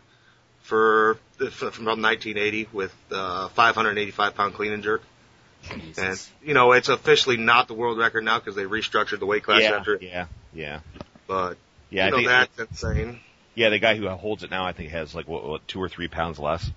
[0.62, 5.03] for, for from 1980 with uh, 585 pound clean and jerk.
[5.99, 9.45] And you know it's officially not the world record now because they restructured the weight
[9.45, 9.99] class yeah, after.
[10.01, 10.80] yeah, yeah,
[11.26, 11.57] But
[11.88, 12.07] yeah.
[12.07, 13.20] you know I think, that's insane.
[13.55, 15.88] yeah, the guy who holds it now, I think, has like what, what two or
[15.88, 16.70] three pounds less.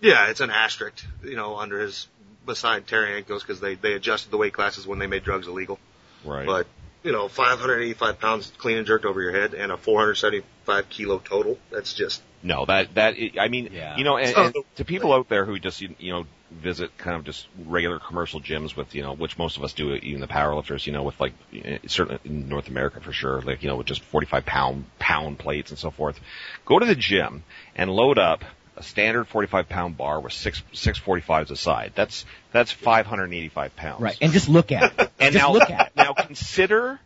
[0.00, 2.08] Yeah, it's an asterisk, you know, under his
[2.44, 5.78] beside Taranenko's because they they adjusted the weight classes when they made drugs illegal.
[6.24, 6.46] Right.
[6.46, 6.66] But
[7.02, 11.58] you know, 585 pounds clean and jerked over your head and a 475 kilo total.
[11.70, 13.96] That's just No, that that I mean, Yeah.
[13.96, 17.16] you know, and, and to people out there who just you you know visit kind
[17.16, 20.28] of just regular commercial gyms with you know which most of us do, even the
[20.28, 23.76] powerlifters, you know, with like eh, certainly in North America for sure, like you know
[23.76, 26.20] with just 45 pound pound plates and so forth.
[26.66, 27.42] Go to the gym
[27.74, 28.44] and load up
[28.76, 31.92] a standard 45 pound bar with six six 45s aside.
[31.94, 34.00] That's that's 585 pounds.
[34.00, 35.10] Right, and just look at it.
[35.20, 35.92] And just now, look at it.
[35.96, 36.98] now consider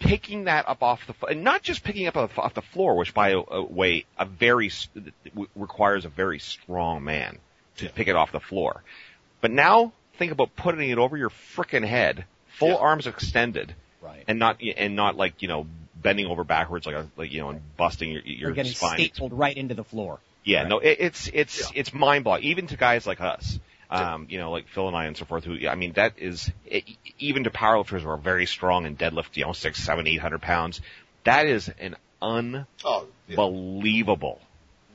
[0.00, 3.30] picking that up off the, and not just picking up off the floor, which by
[3.30, 4.70] the way, a very,
[5.56, 7.38] requires a very strong man
[7.78, 8.82] to pick it off the floor.
[9.40, 12.74] But now think about putting it over your frickin' head, full Yeah.
[12.76, 14.24] arms extended, Right.
[14.28, 15.66] and not, and not like, you know,
[15.96, 18.98] bending over backwards like, a, like, you know, and busting your, your getting spine.
[18.98, 20.20] stapled right into the floor.
[20.48, 20.68] Yeah, Right.
[20.68, 21.80] no, it, it's it's Yeah.
[21.80, 22.42] it's mind blowing.
[22.44, 25.44] Even to guys like us, um, you know, like Phil and I and so forth.
[25.44, 26.84] Who, I mean, that is it,
[27.18, 30.40] even to powerlifters who are very strong and deadlift, you know, six, seven, eight hundred
[30.40, 30.80] pounds.
[31.24, 31.96] That is an
[32.82, 34.40] oh unbelievable.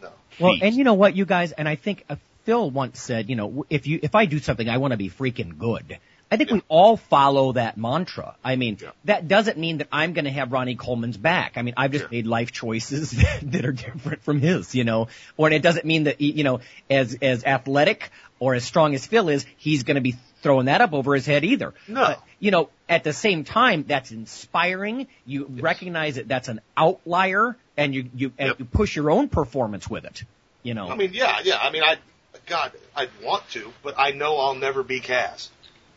[0.01, 0.09] no.
[0.39, 3.35] Well, and you know what, you guys, and I think uh, Phil once said, you
[3.35, 5.99] know, if you if I do something, I want to be freaking good.
[6.33, 8.35] I think we all follow that mantra.
[8.43, 8.89] I mean, Yeah.
[9.05, 11.53] that doesn't mean that I'm going to have Ronnie Coleman's back.
[11.57, 12.09] I mean, I've just Sure.
[12.11, 13.11] made life choices
[13.43, 15.09] that are different from his, you know.
[15.37, 18.09] Or it doesn't mean that you know, as as athletic
[18.39, 21.25] or as strong as Phil is, he's going to be throwing that up over his
[21.27, 21.73] head either.
[21.87, 22.01] No.
[22.03, 25.07] But, you know, at the same time, that's inspiring.
[25.25, 28.59] You recognize that that's an outlier, and you you and Yep.
[28.59, 30.23] you push your own performance with it.
[30.63, 30.89] You know.
[30.89, 31.57] I mean, yeah, yeah.
[31.61, 31.97] I mean, I,
[32.47, 35.49] God, I'd want to, but I know I'll never be Kaz.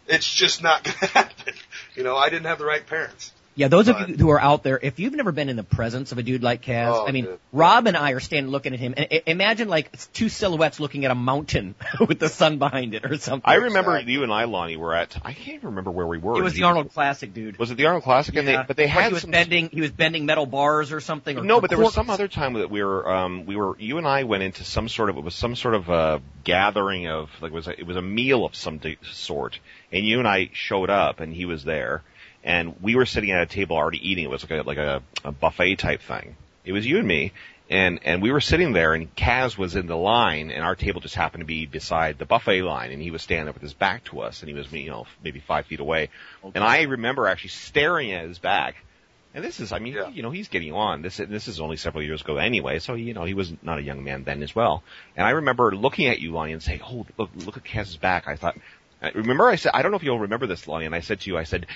[0.09, 1.55] It's just not going to happen.
[1.95, 3.33] You know, I didn't have the right parents.
[3.59, 6.13] Yeah, those of you who are out there, if you've never been in the presence
[6.13, 7.39] of a dude like Kaz, Oh, I mean, dude.
[7.53, 11.07] Rob and I are standing looking at him, and i- imagine like two silhouettes looking
[11.07, 11.75] at a mountain
[12.07, 13.51] with the sun behind it or something.
[13.51, 14.13] I remember Exactly.
[14.13, 15.17] you and I, Lonnie, were at.
[15.25, 16.39] I can't even remember where we were.
[16.39, 17.59] it was the Arnold Classic, dude.
[17.59, 18.37] Was it the Arnold Classic?
[18.37, 21.01] And they, but they had he was some bending, he was bending metal bars or
[21.01, 21.39] something.
[21.39, 23.97] Or, No, but there was some other time that we were, um, we were, you
[23.97, 27.31] and I went into some sort of, it was some sort of a gathering of,
[27.41, 28.81] like, it was a, it was a meal of some
[29.13, 29.59] sort,
[29.91, 32.03] and you and I showed up, and he was there,
[32.47, 34.25] and we were sitting at a table already eating.
[34.25, 36.37] It was like a, like a, a buffet type thing.
[36.65, 37.33] It was you and me,
[37.69, 41.01] and and we were sitting there, and Kaz was in the line, and our table
[41.01, 43.75] just happened to be beside the buffet line, and he was standing up with his
[43.75, 46.09] back to us, and he was, you know, maybe five feet away,
[46.55, 48.77] and I remember actually staring at his back.
[49.35, 50.09] And this is, I mean, Yeah.
[50.09, 51.03] you know, he's getting on.
[51.03, 53.83] This this is only several years ago anyway, so you know, he was not a
[53.83, 54.83] young man then as well.
[55.15, 58.29] And I remember looking at you, Lonnie, and saying, "Oh, look, look at Kaz's back."
[58.29, 58.57] I thought,
[59.15, 61.31] remember I said, I don't know if you'll remember this, Lonnie, and I said to
[61.31, 61.67] you, I said,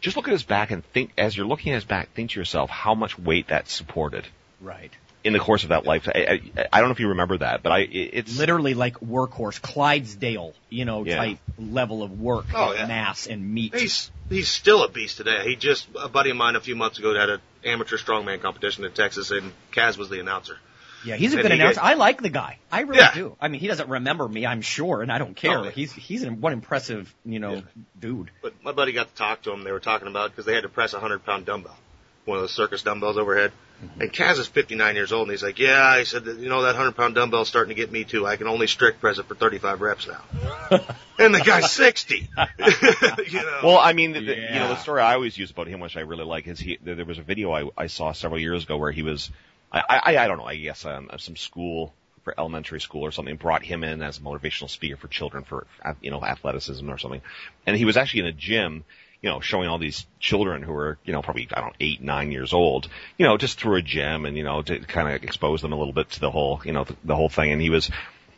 [0.00, 2.38] just look at his back and think, as you're looking at his back, think to
[2.40, 4.26] yourself how much weight that supported
[4.60, 4.90] right.
[5.24, 6.08] in the course of that life.
[6.08, 8.98] I, I, I don't know if you remember that, but I, it- it's Literally like
[9.00, 11.16] workhorse, Clydesdale, you know, Yeah.
[11.16, 12.86] type level of work, Oh, and yeah.
[12.86, 13.74] mass and meat.
[13.74, 15.42] He's he's still a beast today.
[15.44, 18.84] He just a buddy of mine a few months ago had an amateur strongman competition
[18.84, 20.56] in Texas, and Kaz was the announcer.
[21.04, 21.74] Yeah, he's a good he announcer.
[21.76, 22.58] get- I like the guy.
[22.70, 23.14] I really Yeah.
[23.14, 23.36] do.
[23.40, 25.58] I mean, he doesn't remember me, I'm sure, and I don't care.
[25.58, 25.70] Oh, yeah.
[25.70, 27.60] He's he's an, one impressive, you know, Yeah.
[27.98, 28.30] dude.
[28.42, 29.64] But my buddy got to talk to him.
[29.64, 31.76] They were talking about because they had to press a hundred pound dumbbell,
[32.26, 33.52] one of those circus dumbbells overhead.
[33.82, 34.02] Mm-hmm.
[34.02, 36.76] And Kaz is 59 years old, and he's like, "Yeah," he said, "You know that
[36.76, 38.26] hundred pound dumbbell's starting to get me too.
[38.26, 40.20] I can only strict press it for 35 reps now."
[41.18, 42.28] and the guy's 60.
[42.58, 43.60] you know.
[43.64, 45.96] Well, I mean, the, the- you know, the story I always use about him, which
[45.96, 46.78] I really like, is he.
[46.82, 49.30] There there was a video I, I saw several years ago where he was,
[49.72, 51.94] I, I, I don't know, I guess um, some school
[52.24, 55.66] for elementary school or something brought him in as a motivational speaker for children for
[55.84, 57.22] uh, you know athleticism or something,
[57.66, 58.84] and he was actually in a gym.
[59.22, 62.00] You know, showing all these children who were, you know, probably, I don't know, eight,
[62.00, 65.22] nine years old, you know, just through a gym and, you know, to kind of
[65.22, 67.52] expose them a little bit to the whole, you know, the, the whole thing.
[67.52, 67.90] And he was,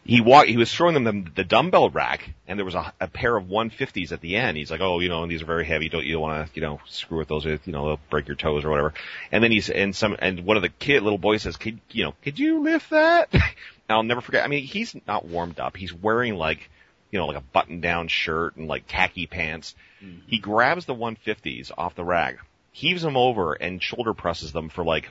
[0.05, 3.07] he walked, he was showing them the, the dumbbell rack, and there was a, a
[3.07, 4.57] pair of 150s at the end.
[4.57, 5.89] He's like, oh, you know, and these are very heavy.
[5.89, 7.45] Don't you don't want to, you know, screw with those?
[7.45, 8.95] You know, they'll break your toes or whatever.
[9.31, 12.05] And then he's and some and one of the kid little boys says, could you
[12.05, 13.29] know, could you lift that?
[13.33, 13.43] and
[13.91, 14.45] I'll never forget.
[14.45, 15.77] I mean, he's not warmed up.
[15.77, 16.69] He's wearing like,
[17.13, 19.77] you know, like a button down shirt and like khaki pants.
[20.03, 20.27] Mm-hmm.
[20.27, 22.39] He grabs the 150s off the rack,
[22.73, 25.11] heaves them over, and shoulder presses them for like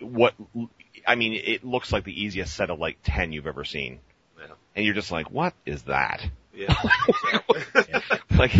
[0.00, 0.34] what
[1.06, 4.00] I mean, it looks like the easiest set of like 10 you've ever seen.
[4.38, 4.46] Yeah.
[4.74, 6.26] and you're just like, what is that?
[6.54, 6.74] Yeah.
[7.74, 8.18] exactly.
[8.36, 8.52] like,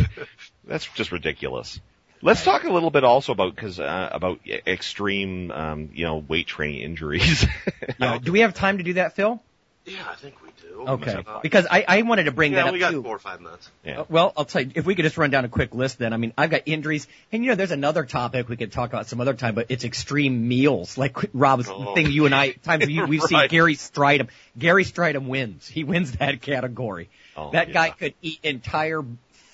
[0.64, 1.80] that's just ridiculous.
[2.22, 6.46] Let's talk a little bit also about because uh, about extreme, um, you know, weight
[6.46, 7.46] training injuries.
[7.98, 8.18] Yeah.
[8.18, 9.40] Do we have time to do that, Phil?
[9.86, 10.80] Yeah, I think we do.
[10.88, 11.22] Okay.
[11.26, 13.02] Uh, Because I, I wanted to bring that yeah, up we got too.
[13.04, 13.70] four or five minutes.
[13.84, 14.00] yeah.
[14.00, 16.12] Uh, Well, I'll tell you, if we could just run down a quick list then.
[16.12, 19.06] I mean, I've got injuries, and you know, there's another topic we could talk about
[19.06, 20.98] some other time, but it's extreme meals.
[21.06, 21.94] Like Rob's Oh.
[21.94, 24.28] thing you and I, times we, we've seen Gary Strydom.
[24.58, 25.68] Gary Strydom wins.
[25.68, 27.08] He wins that category.
[27.36, 29.04] Oh, that guy could eat entire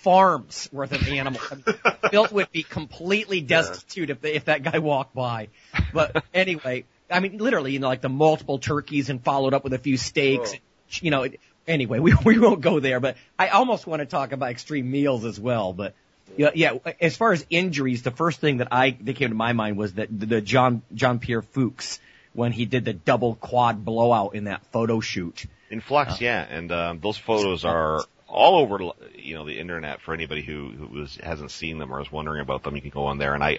[0.02, 1.44] farms worth of animals.
[1.50, 5.48] I mean, Bill would be completely destitute if, if that guy walked by.
[5.92, 9.72] But anyway, I mean, literally, you know, like the multiple turkeys and followed up with
[9.72, 10.54] a few steaks.
[10.54, 10.58] Oh.
[11.00, 11.26] You know,
[11.66, 13.00] anyway, we we won't go there.
[13.00, 15.72] But I almost want to talk about extreme meals as well.
[15.72, 15.94] But
[16.36, 16.78] yeah, yeah.
[17.00, 19.94] As far as injuries, the first thing that I that came to my mind was
[19.94, 21.98] that the, the John Jean Pierre Fux
[22.34, 25.44] when he did the double quad blowout in that photo shoot.
[25.70, 30.14] In Flex, yeah, and um, those photos are all over, you know, the internet for
[30.14, 32.74] anybody who who was, hasn't seen them or is wondering about them.
[32.74, 33.58] You can go on there, and I,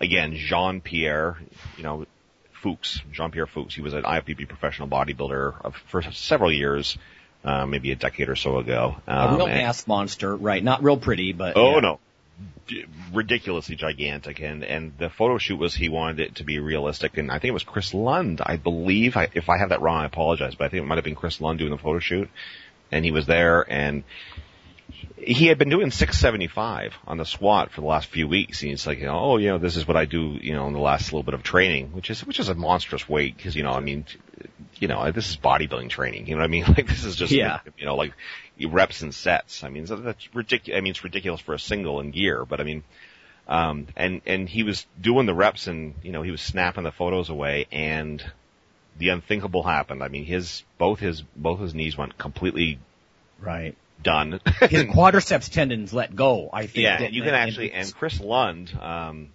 [0.00, 1.36] again, Jean Pierre,
[1.76, 2.06] you know,
[2.64, 3.72] Fux, Jean Pierre Fux.
[3.74, 6.96] He was an IFBB professional bodybuilder for several years,
[7.44, 8.96] uh, maybe a decade or so ago.
[9.06, 10.62] A Um, real and- mass monster, right?
[10.64, 11.80] Not real pretty, but Oh yeah.
[11.80, 12.00] no,
[12.66, 17.18] D- ridiculously gigantic, and and the photo shoot was he wanted it to be realistic,
[17.18, 19.16] and I think it was Chris Lund, I believe.
[19.16, 21.14] I, if I have that wrong, I apologize, but I think it might have been
[21.14, 22.28] Chris Lund doing the photo shoot,
[22.90, 24.02] and he was there, and
[25.16, 28.86] he had been doing 675 on the squat for the last few weeks, and he's
[28.86, 30.80] like, you know, oh, you know, this is what I do, you know, in the
[30.80, 33.72] last little bit of training, which is which is a monstrous weight, because you know,
[33.72, 34.04] I mean,
[34.78, 36.64] you know, this is bodybuilding training, you know what I mean?
[36.68, 37.60] Like this is just, Yeah.
[37.78, 38.12] you know, like
[38.68, 39.64] reps and sets.
[39.64, 40.78] I mean, that's ridiculous.
[40.78, 42.84] I mean, it's ridiculous for a single in gear, but I mean,
[43.46, 46.92] um, and, and he was doing the reps and, you know, he was snapping the
[46.92, 48.24] photos away and
[48.98, 50.02] the unthinkable happened.
[50.02, 52.78] I mean, his, both his, both his knees went completely
[53.40, 53.76] right.
[54.02, 54.40] Done.
[54.60, 56.50] His quadriceps tendons let go.
[56.52, 56.84] I think.
[56.84, 59.30] yeah, you can actually, and Chris Lund, um,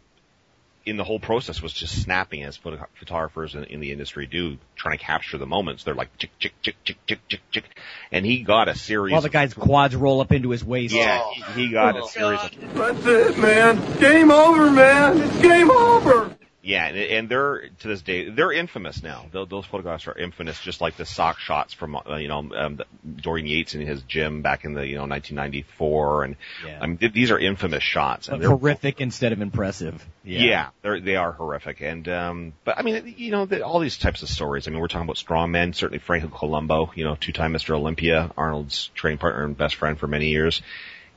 [0.86, 4.97] in the whole process was just snapping as photographers in, in the industry do, trying
[4.97, 5.84] to capture the moments.
[5.84, 7.64] They're like, chick, chick, chick, chick, chick, chick, chick.
[8.12, 10.93] And he got a series while the of guy's quads roll up into his waist.
[10.93, 13.99] Yeah, he, he got a series of That's it, man.
[13.99, 15.22] Game over, man.
[15.22, 16.36] It's game over.
[16.62, 19.28] Yeah, and, and they're to this day they're infamous now.
[19.32, 22.82] Those, those photographs are infamous, just like the sock shots from uh, you know um,
[23.22, 26.36] Dorian Yates in his gym back in the you know 1994, and
[26.66, 26.80] Yeah.
[26.82, 28.28] I mean th- these are infamous shots.
[28.28, 30.05] And they're, horrific instead of impressive.
[30.26, 33.97] yeah, they're, they are horrific, and um, but I mean you know the, all these
[33.97, 34.68] types of stories.
[34.68, 35.74] I mean we're talking about strongmen.
[35.74, 37.74] Certainly Franco Columbu, you know two-time Mr.
[37.74, 40.62] Olympia, Arnold's training partner and best friend for many years.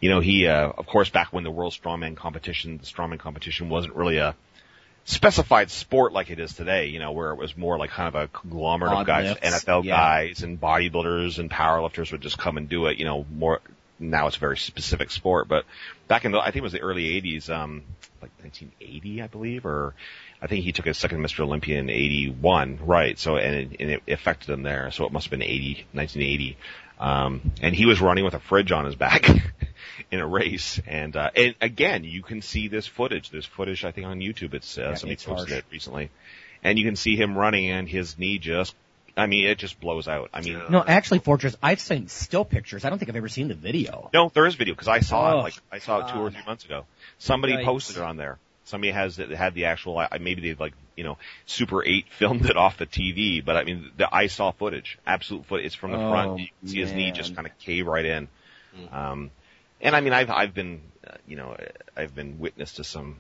[0.01, 3.69] You know he uh, of course back when the World Strongman competition, the strongman competition
[3.69, 4.37] wasn't really a
[5.05, 8.15] specified sport like it is today, you know, where it was more like kind of
[8.15, 9.97] a conglomerate Odd of guys, lifts, NFL yeah.
[9.97, 13.61] guys and bodybuilders and powerlifters would just come and do it, you know, more,
[13.99, 15.65] now it's a very specific sport, but
[16.09, 17.83] back in the, I think it was the early 80s, um,
[18.21, 19.95] like 1980, I believe, or
[20.41, 21.41] I think he took his second Mr.
[21.41, 25.27] Olympia in 81, right, so, and it, and it affected him there, so it must
[25.27, 26.57] have been 80, 1980.
[27.03, 29.29] Um, and he was running with a fridge on his back
[30.13, 30.81] in a race.
[30.87, 33.31] And, uh, and again, you can see this footage.
[33.31, 34.55] There's footage, I think, on YouTube.
[34.55, 35.59] It's, uh, Yeah, somebody it's posted harsh.
[35.59, 36.11] it recently.
[36.63, 38.77] And you can see him running and his knee just,
[39.17, 40.31] I mean, it just blows out.
[40.33, 42.85] I mean, No, actually, Fortress, I've seen still pictures.
[42.85, 44.09] I don't think I've ever seen the video.
[44.15, 46.31] no, there is video because I saw Oh, it like, I saw it two or
[46.31, 46.87] three months ago.
[47.19, 47.65] Somebody Yikes.
[47.65, 48.39] posted it on there.
[48.65, 52.79] Somebody has had the actual, maybe they like, you know, Super 8 filmed it off
[52.79, 55.67] the TV, but I mean, the, I saw footage, absolute footage.
[55.67, 56.41] It's from the Oh, front.
[56.41, 58.29] You can see his knee just kind of cave right in.
[58.91, 59.31] Um,
[59.81, 61.57] and I mean, I've, I've been, uh, you know,
[61.97, 63.17] I've been witness to some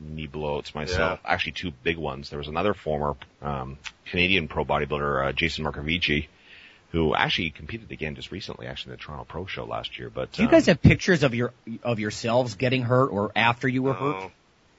[0.00, 1.20] knee blowouts myself.
[1.24, 2.30] Actually, two big ones.
[2.30, 6.28] There was another former, um, Canadian pro bodybuilder, uh, Jason Markovici,
[6.90, 10.10] who actually competed again just recently, actually in the Toronto Pro Show last year.
[10.10, 11.52] But, Do you um, guys have pictures of your
[11.82, 14.16] of yourselves getting hurt or after you were hurt?
[14.16, 14.30] Oh,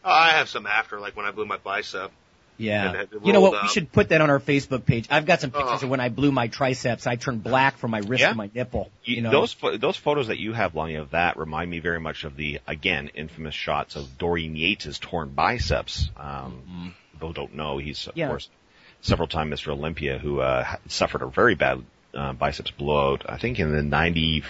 [0.03, 2.11] I have some after, like when I blew my bicep.
[2.57, 3.03] Yeah.
[3.23, 3.51] You know what?
[3.53, 5.07] rolled We should put that on our Facebook page.
[5.11, 5.85] I've got some pictures Oh.
[5.85, 7.05] of when I blew my triceps.
[7.07, 8.29] I turned black from my wrist Yeah.
[8.29, 8.89] to my nipple.
[9.03, 11.99] You You know, those those photos that you have, Lonnie, of that remind me very
[11.99, 16.09] much of the again infamous shots of Dorian Yates' torn biceps.
[16.17, 18.19] Um, Those don't know he's of Mm-hmm.
[18.19, 18.27] Yeah.
[18.29, 18.49] course
[19.01, 19.67] several time Mr.
[19.69, 21.83] Olympia who uh, suffered a very bad
[22.13, 23.23] uh, biceps blowout.
[23.27, 24.43] I think in the ninety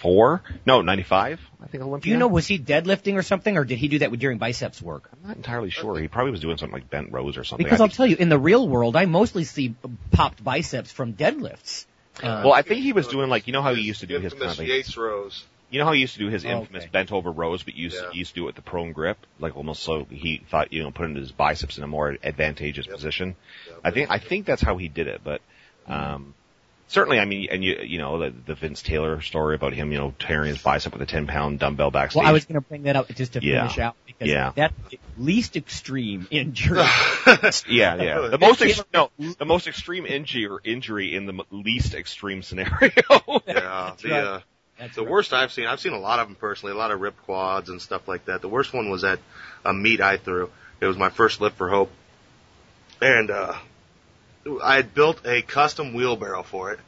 [0.00, 1.40] four, no ninety five.
[1.62, 2.10] I think Olympia.
[2.10, 4.80] do you know was he deadlifting or something, or did he do that during biceps
[4.80, 5.08] work?
[5.12, 5.98] I'm not entirely sure.
[5.98, 7.64] He probably was doing something like bent rows or something.
[7.64, 9.74] Because I I'll tell you, in the real world, I mostly see
[10.12, 11.86] popped biceps from deadlifts.
[12.22, 14.20] Uh, well, I think he was doing like you know how he used to do
[14.20, 15.44] his kind of like, Yates rows.
[15.68, 16.90] You know how he used to do his Oh, infamous okay.
[16.92, 18.10] bent over rows, but used Yeah.
[18.12, 20.82] he used to do it with the prone grip, like almost so he thought you
[20.82, 22.94] know putting his biceps in a more advantageous Yep.
[22.94, 23.36] position.
[23.66, 25.40] Yeah, I think I think that's how he did it, but
[25.86, 26.34] um,
[26.88, 29.98] certainly, I mean, and you, you know, the, the Vince Taylor story about him, you
[29.98, 32.20] know, tearing his bicep with a 10 pound dumbbell backstage.
[32.20, 33.62] Well, I was going to bring that up just to Yeah.
[33.62, 34.52] finish out because Yeah.
[34.54, 36.78] that's the least extreme injury.
[37.68, 38.28] yeah, yeah.
[38.30, 42.42] The most ex- no, the most extreme injury or injury in the m- least extreme
[42.42, 42.90] scenario.
[43.46, 44.24] Yeah, the, right.
[44.24, 44.40] uh,
[44.78, 45.10] That's the right.
[45.10, 47.68] worst I've seen, I've seen a lot of them personally, a lot of ripped quads
[47.68, 48.40] and stuff like that.
[48.42, 49.18] The worst one was at
[49.64, 50.50] a meet I threw.
[50.80, 51.90] It was my first lift for Hope.
[53.00, 53.54] And, uh,
[54.62, 56.80] I had built a custom wheelbarrow for it.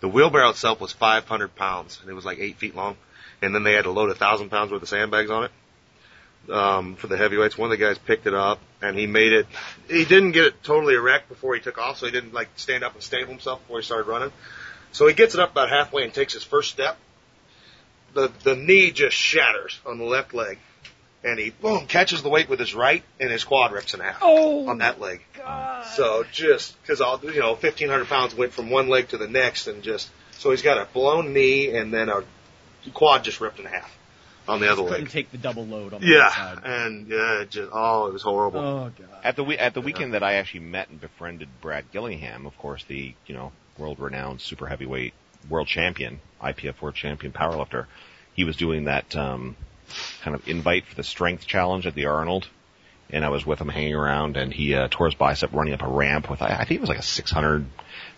[0.00, 2.96] The wheelbarrow itself was 500 pounds and it was like eight feet long.
[3.40, 5.50] And then they had to load a thousand pounds worth of sandbags on it.
[6.50, 9.46] Um, for the heavyweights, one of the guys picked it up and he made it,
[9.88, 12.82] he didn't get it totally erect before he took off, so he didn't like stand
[12.82, 14.32] up and stable himself before he started running.
[14.90, 16.98] So he gets it up about halfway and takes his first step.
[18.14, 20.58] The the knee just shatters on the left leg,
[21.24, 24.18] and he boom catches the weight with his right, and his quad rips in half
[24.22, 25.20] Oh, on that leg.
[25.36, 25.84] God.
[25.86, 29.28] So just because all you know, fifteen hundred pounds went from one leg to the
[29.28, 32.22] next, and just so he's got a blown knee and then a
[32.94, 33.96] quad just ripped in half
[34.48, 35.08] on the other couldn't leg.
[35.10, 36.58] take the double load on the Yeah, side.
[36.64, 38.58] and yeah, it just oh, it was horrible.
[38.60, 39.08] Oh god.
[39.22, 42.56] At the we- at the weekend that I actually met and befriended Brad Gillingham, of
[42.58, 45.14] course, the you know world renowned super heavyweight
[45.48, 47.86] world champion, IPF world champion powerlifter,
[48.34, 49.56] he was doing that um,
[50.22, 52.48] kind of invite for the strength challenge at the Arnold,
[53.10, 55.82] and I was with him hanging around, and he uh, tore his bicep running up
[55.82, 57.66] a ramp with I think it was like a 600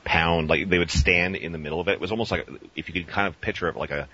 [0.05, 1.93] pound like they would stand in the middle of it.
[1.93, 4.09] It was almost like if you could kind of picture it like a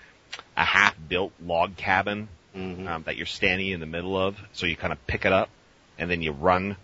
[0.55, 4.75] a half built log cabin um, that you're standing in the middle of, so you
[4.75, 5.49] kind of pick it up
[5.97, 6.77] and then you run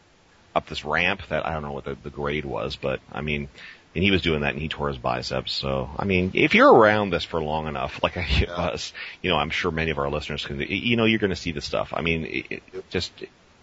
[0.56, 3.50] up this ramp that I don't know what the, the grade was, but I mean,
[3.98, 5.52] and he was doing that and he tore his biceps.
[5.52, 8.94] So, I mean, if you're around this for long enough, like I was,
[9.24, 11.52] you know, I'm sure many of our listeners can, you know, you're going to see
[11.52, 11.94] the stuff.
[11.96, 13.12] I mean, it, it just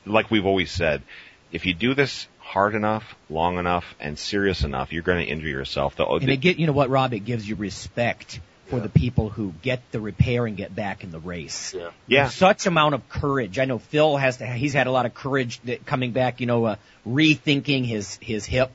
[0.05, 1.03] like we've always said,
[1.53, 5.47] if you do this hard enough, long enough, and serious enough, you're going to injure
[5.47, 5.95] yourself.
[5.95, 7.15] The, And it get you know what, Rob?
[7.15, 11.13] It gives you respect for the people who get the repair and get back in
[11.13, 11.75] the race.
[11.75, 11.91] Yeah.
[12.09, 13.61] yeah, Such amount of courage.
[13.61, 14.47] I know Phil has to.
[14.47, 16.41] He's had a lot of courage that coming back.
[16.41, 16.77] You know, uh,
[17.07, 18.73] rethinking his his hip.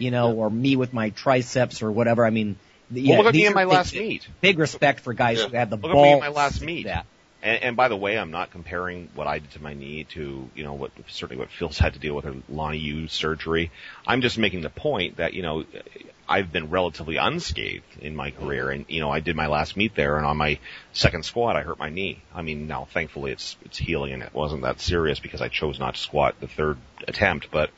[0.00, 2.24] You know, or me with my triceps or whatever.
[2.24, 2.56] I mean,
[2.90, 4.26] yeah, look at me in my big- last meet.
[4.40, 5.48] Big respect for guys Yeah.
[5.48, 5.90] who have the ball.
[5.90, 6.86] Look at me in my last meet.
[6.86, 7.06] That.
[7.42, 10.50] And, and by the way, I'm not comparing what I did to my knee to,
[10.54, 13.70] you know, what certainly what Phil's had to deal with her Lonnie Yu surgery.
[14.06, 15.64] I'm just making the point that, you know,
[16.28, 19.96] I've been relatively unscathed in my career, and you know, I did my last meet
[19.96, 20.60] there, and on my
[20.92, 22.22] second squat, I hurt my knee.
[22.32, 25.80] I mean, now thankfully it's it's healing, and it wasn't that serious because I chose
[25.80, 26.76] not to squat the third
[27.08, 27.50] attempt.
[27.50, 27.70] But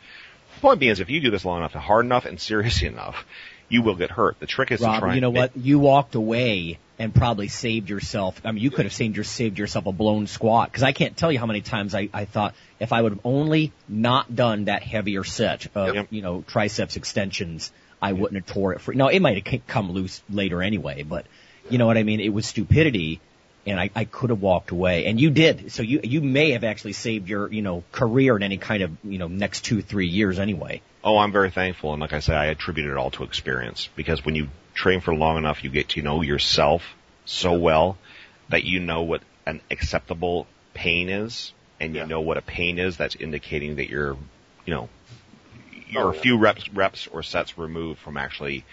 [0.63, 3.27] point being is, if you do this long enough, and hard enough, and serious enough,
[3.69, 4.39] you will get hurt.
[4.41, 5.15] The trick is to try.
[5.15, 5.57] you know what?
[5.57, 8.41] You walked away and probably saved yourself.
[8.45, 10.71] I mean, you could have saved, your, saved yourself a blown squat.
[10.71, 13.21] Because I can't tell you how many times I, I thought if I would have
[13.25, 16.07] only not done that heavier set of Yep.
[16.11, 18.95] you know triceps extensions, I wouldn't have tore it free.
[18.95, 21.27] No, it might have come loose later anyway, but
[21.71, 22.21] you know what I mean.
[22.21, 23.21] It was stupidity,
[23.67, 25.73] and I, I could have walked away, and you did.
[25.73, 28.91] So you you may have actually saved your you know career in any kind of
[29.05, 30.83] you know next two three years anyway.
[31.05, 34.25] Oh, I'm very thankful, and like I say, I attribute it all to experience because
[34.25, 36.83] when you train for long enough, you get to know yourself
[37.25, 37.99] so well
[38.49, 42.07] that you know what an acceptable pain is, and you Yeah.
[42.07, 44.17] know what a pain is that's indicating that you're,
[44.65, 44.89] you know,
[45.89, 46.23] you're Oh, a yeah.
[46.23, 48.65] few reps, reps or sets removed from actually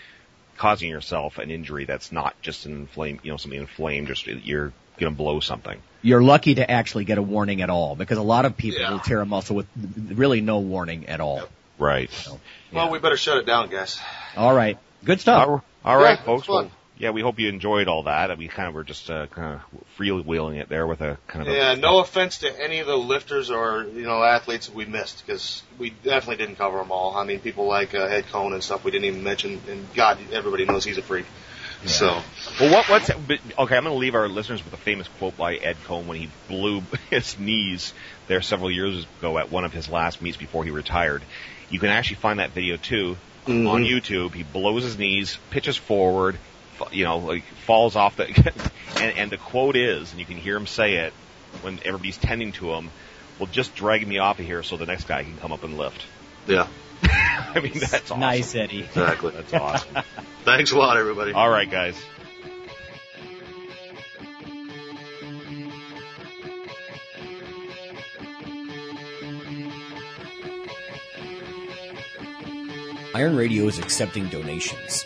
[0.59, 4.73] causing yourself an injury that's not just an inflamed, you know, something inflamed, just you're
[4.99, 5.81] gonna blow something.
[6.01, 8.91] You're lucky to actually get a warning at all because a lot of people Yeah.
[8.91, 11.43] will tear a muscle with really no warning at all.
[11.77, 12.09] Right.
[12.73, 13.99] Well, we better shut it down, guys.
[14.35, 14.77] All right.
[15.05, 15.47] Good stuff.
[15.47, 16.41] All all right, Yeah, folks.
[16.41, 16.65] it's fun.
[16.65, 18.37] Well, yeah, we hope you enjoyed all that.
[18.37, 21.53] We kind of were just uh, kind of freewheeling it there with a kind of
[21.53, 24.83] Yeah, a, no offense to any of the lifters or you know athletes that we
[24.83, 27.15] missed because we definitely didn't cover them all.
[27.15, 30.19] I mean, people like uh, Ed Coan and stuff we didn't even mention, and God,
[30.33, 31.25] everybody knows he's a freak.
[31.85, 32.21] So
[32.59, 33.77] Well, what, what's but, okay?
[33.77, 36.29] I'm going to leave our listeners with a famous quote by Ed Coan when he
[36.49, 37.93] blew his knees
[38.27, 41.21] there several years ago at one of his last meets before he retired.
[41.69, 43.15] You can actually find that video too
[43.47, 44.33] on YouTube.
[44.33, 46.37] He blows his knees, pitches forward,
[46.91, 48.27] you know, like falls off the,
[48.97, 51.13] and, and the quote is, and you can hear him say it
[51.61, 52.89] when everybody's tending to him.
[53.37, 55.77] Well, just drag me off of here so the next guy can come up and
[55.77, 56.03] lift.
[56.47, 56.67] yeah,
[57.03, 58.19] I mean, that's awesome.
[58.19, 58.81] Nice, Eddie.
[58.81, 59.31] exactly.
[59.31, 60.03] That's awesome.
[60.43, 61.31] Thanks a lot, everybody.
[61.33, 61.95] All right, guys.
[73.15, 75.05] Iron Radio is accepting donations.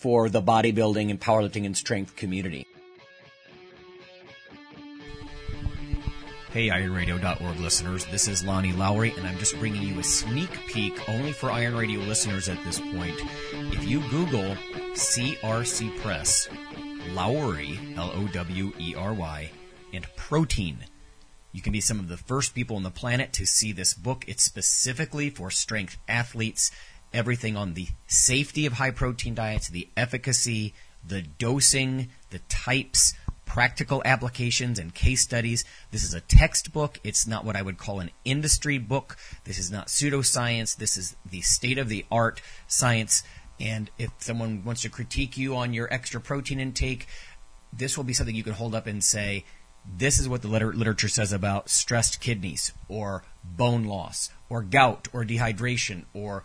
[0.00, 2.66] for the bodybuilding and powerlifting and strength community.
[6.52, 11.08] Hey, IronRadio.org listeners, this is Lonnie Lowery, and I'm just bringing you a sneak peek
[11.08, 13.14] only for Iron Radio listeners at this point.
[13.52, 14.56] If you Google
[14.94, 16.48] CRC Press,
[17.12, 19.50] Lowry, L O W E R Y,
[19.92, 20.78] and protein,
[21.52, 24.24] you can be some of the first people on the planet to see this book.
[24.26, 26.72] It's specifically for strength athletes,
[27.12, 30.74] everything on the safety of high protein diets, the efficacy,
[31.06, 33.14] the dosing, the types,
[33.50, 35.64] practical applications and case studies.
[35.90, 37.00] This is a textbook.
[37.02, 39.16] It's not what I would call an industry book.
[39.44, 40.76] This is not pseudoscience.
[40.76, 43.24] This is the state of the art science.
[43.58, 47.08] And if someone wants to critique you on your extra protein intake,
[47.72, 49.44] this will be something you can hold up and say,
[49.84, 55.08] this is what the liter- literature says about stressed kidneys or bone loss or gout
[55.12, 56.44] or dehydration or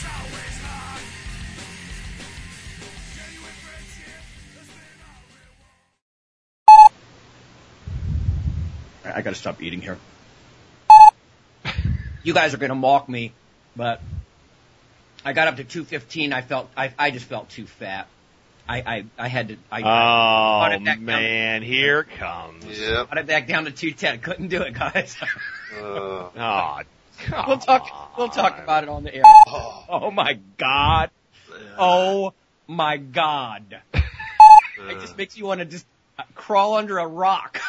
[9.15, 9.97] I gotta stop eating here.
[12.23, 13.33] You guys are gonna mock me,
[13.75, 13.99] but
[15.25, 16.33] I got up to 215.
[16.33, 18.07] I felt, I, I just felt too fat.
[18.69, 22.09] I, I, I had to, I, I brought Oh it back down- man, here it
[22.19, 22.63] comes.
[22.79, 23.09] Yep.
[23.09, 24.19] brought it back down to 210.
[24.19, 25.15] Couldn't do it, guys.
[25.73, 26.81] Uh, Oh,
[27.19, 29.23] come we'll talk, we'll talk about it on the air.
[29.47, 31.09] Oh my god.
[31.77, 32.33] Oh
[32.67, 33.81] my god.
[34.89, 35.85] It just makes you want to just
[36.19, 37.61] uh, crawl under a rock.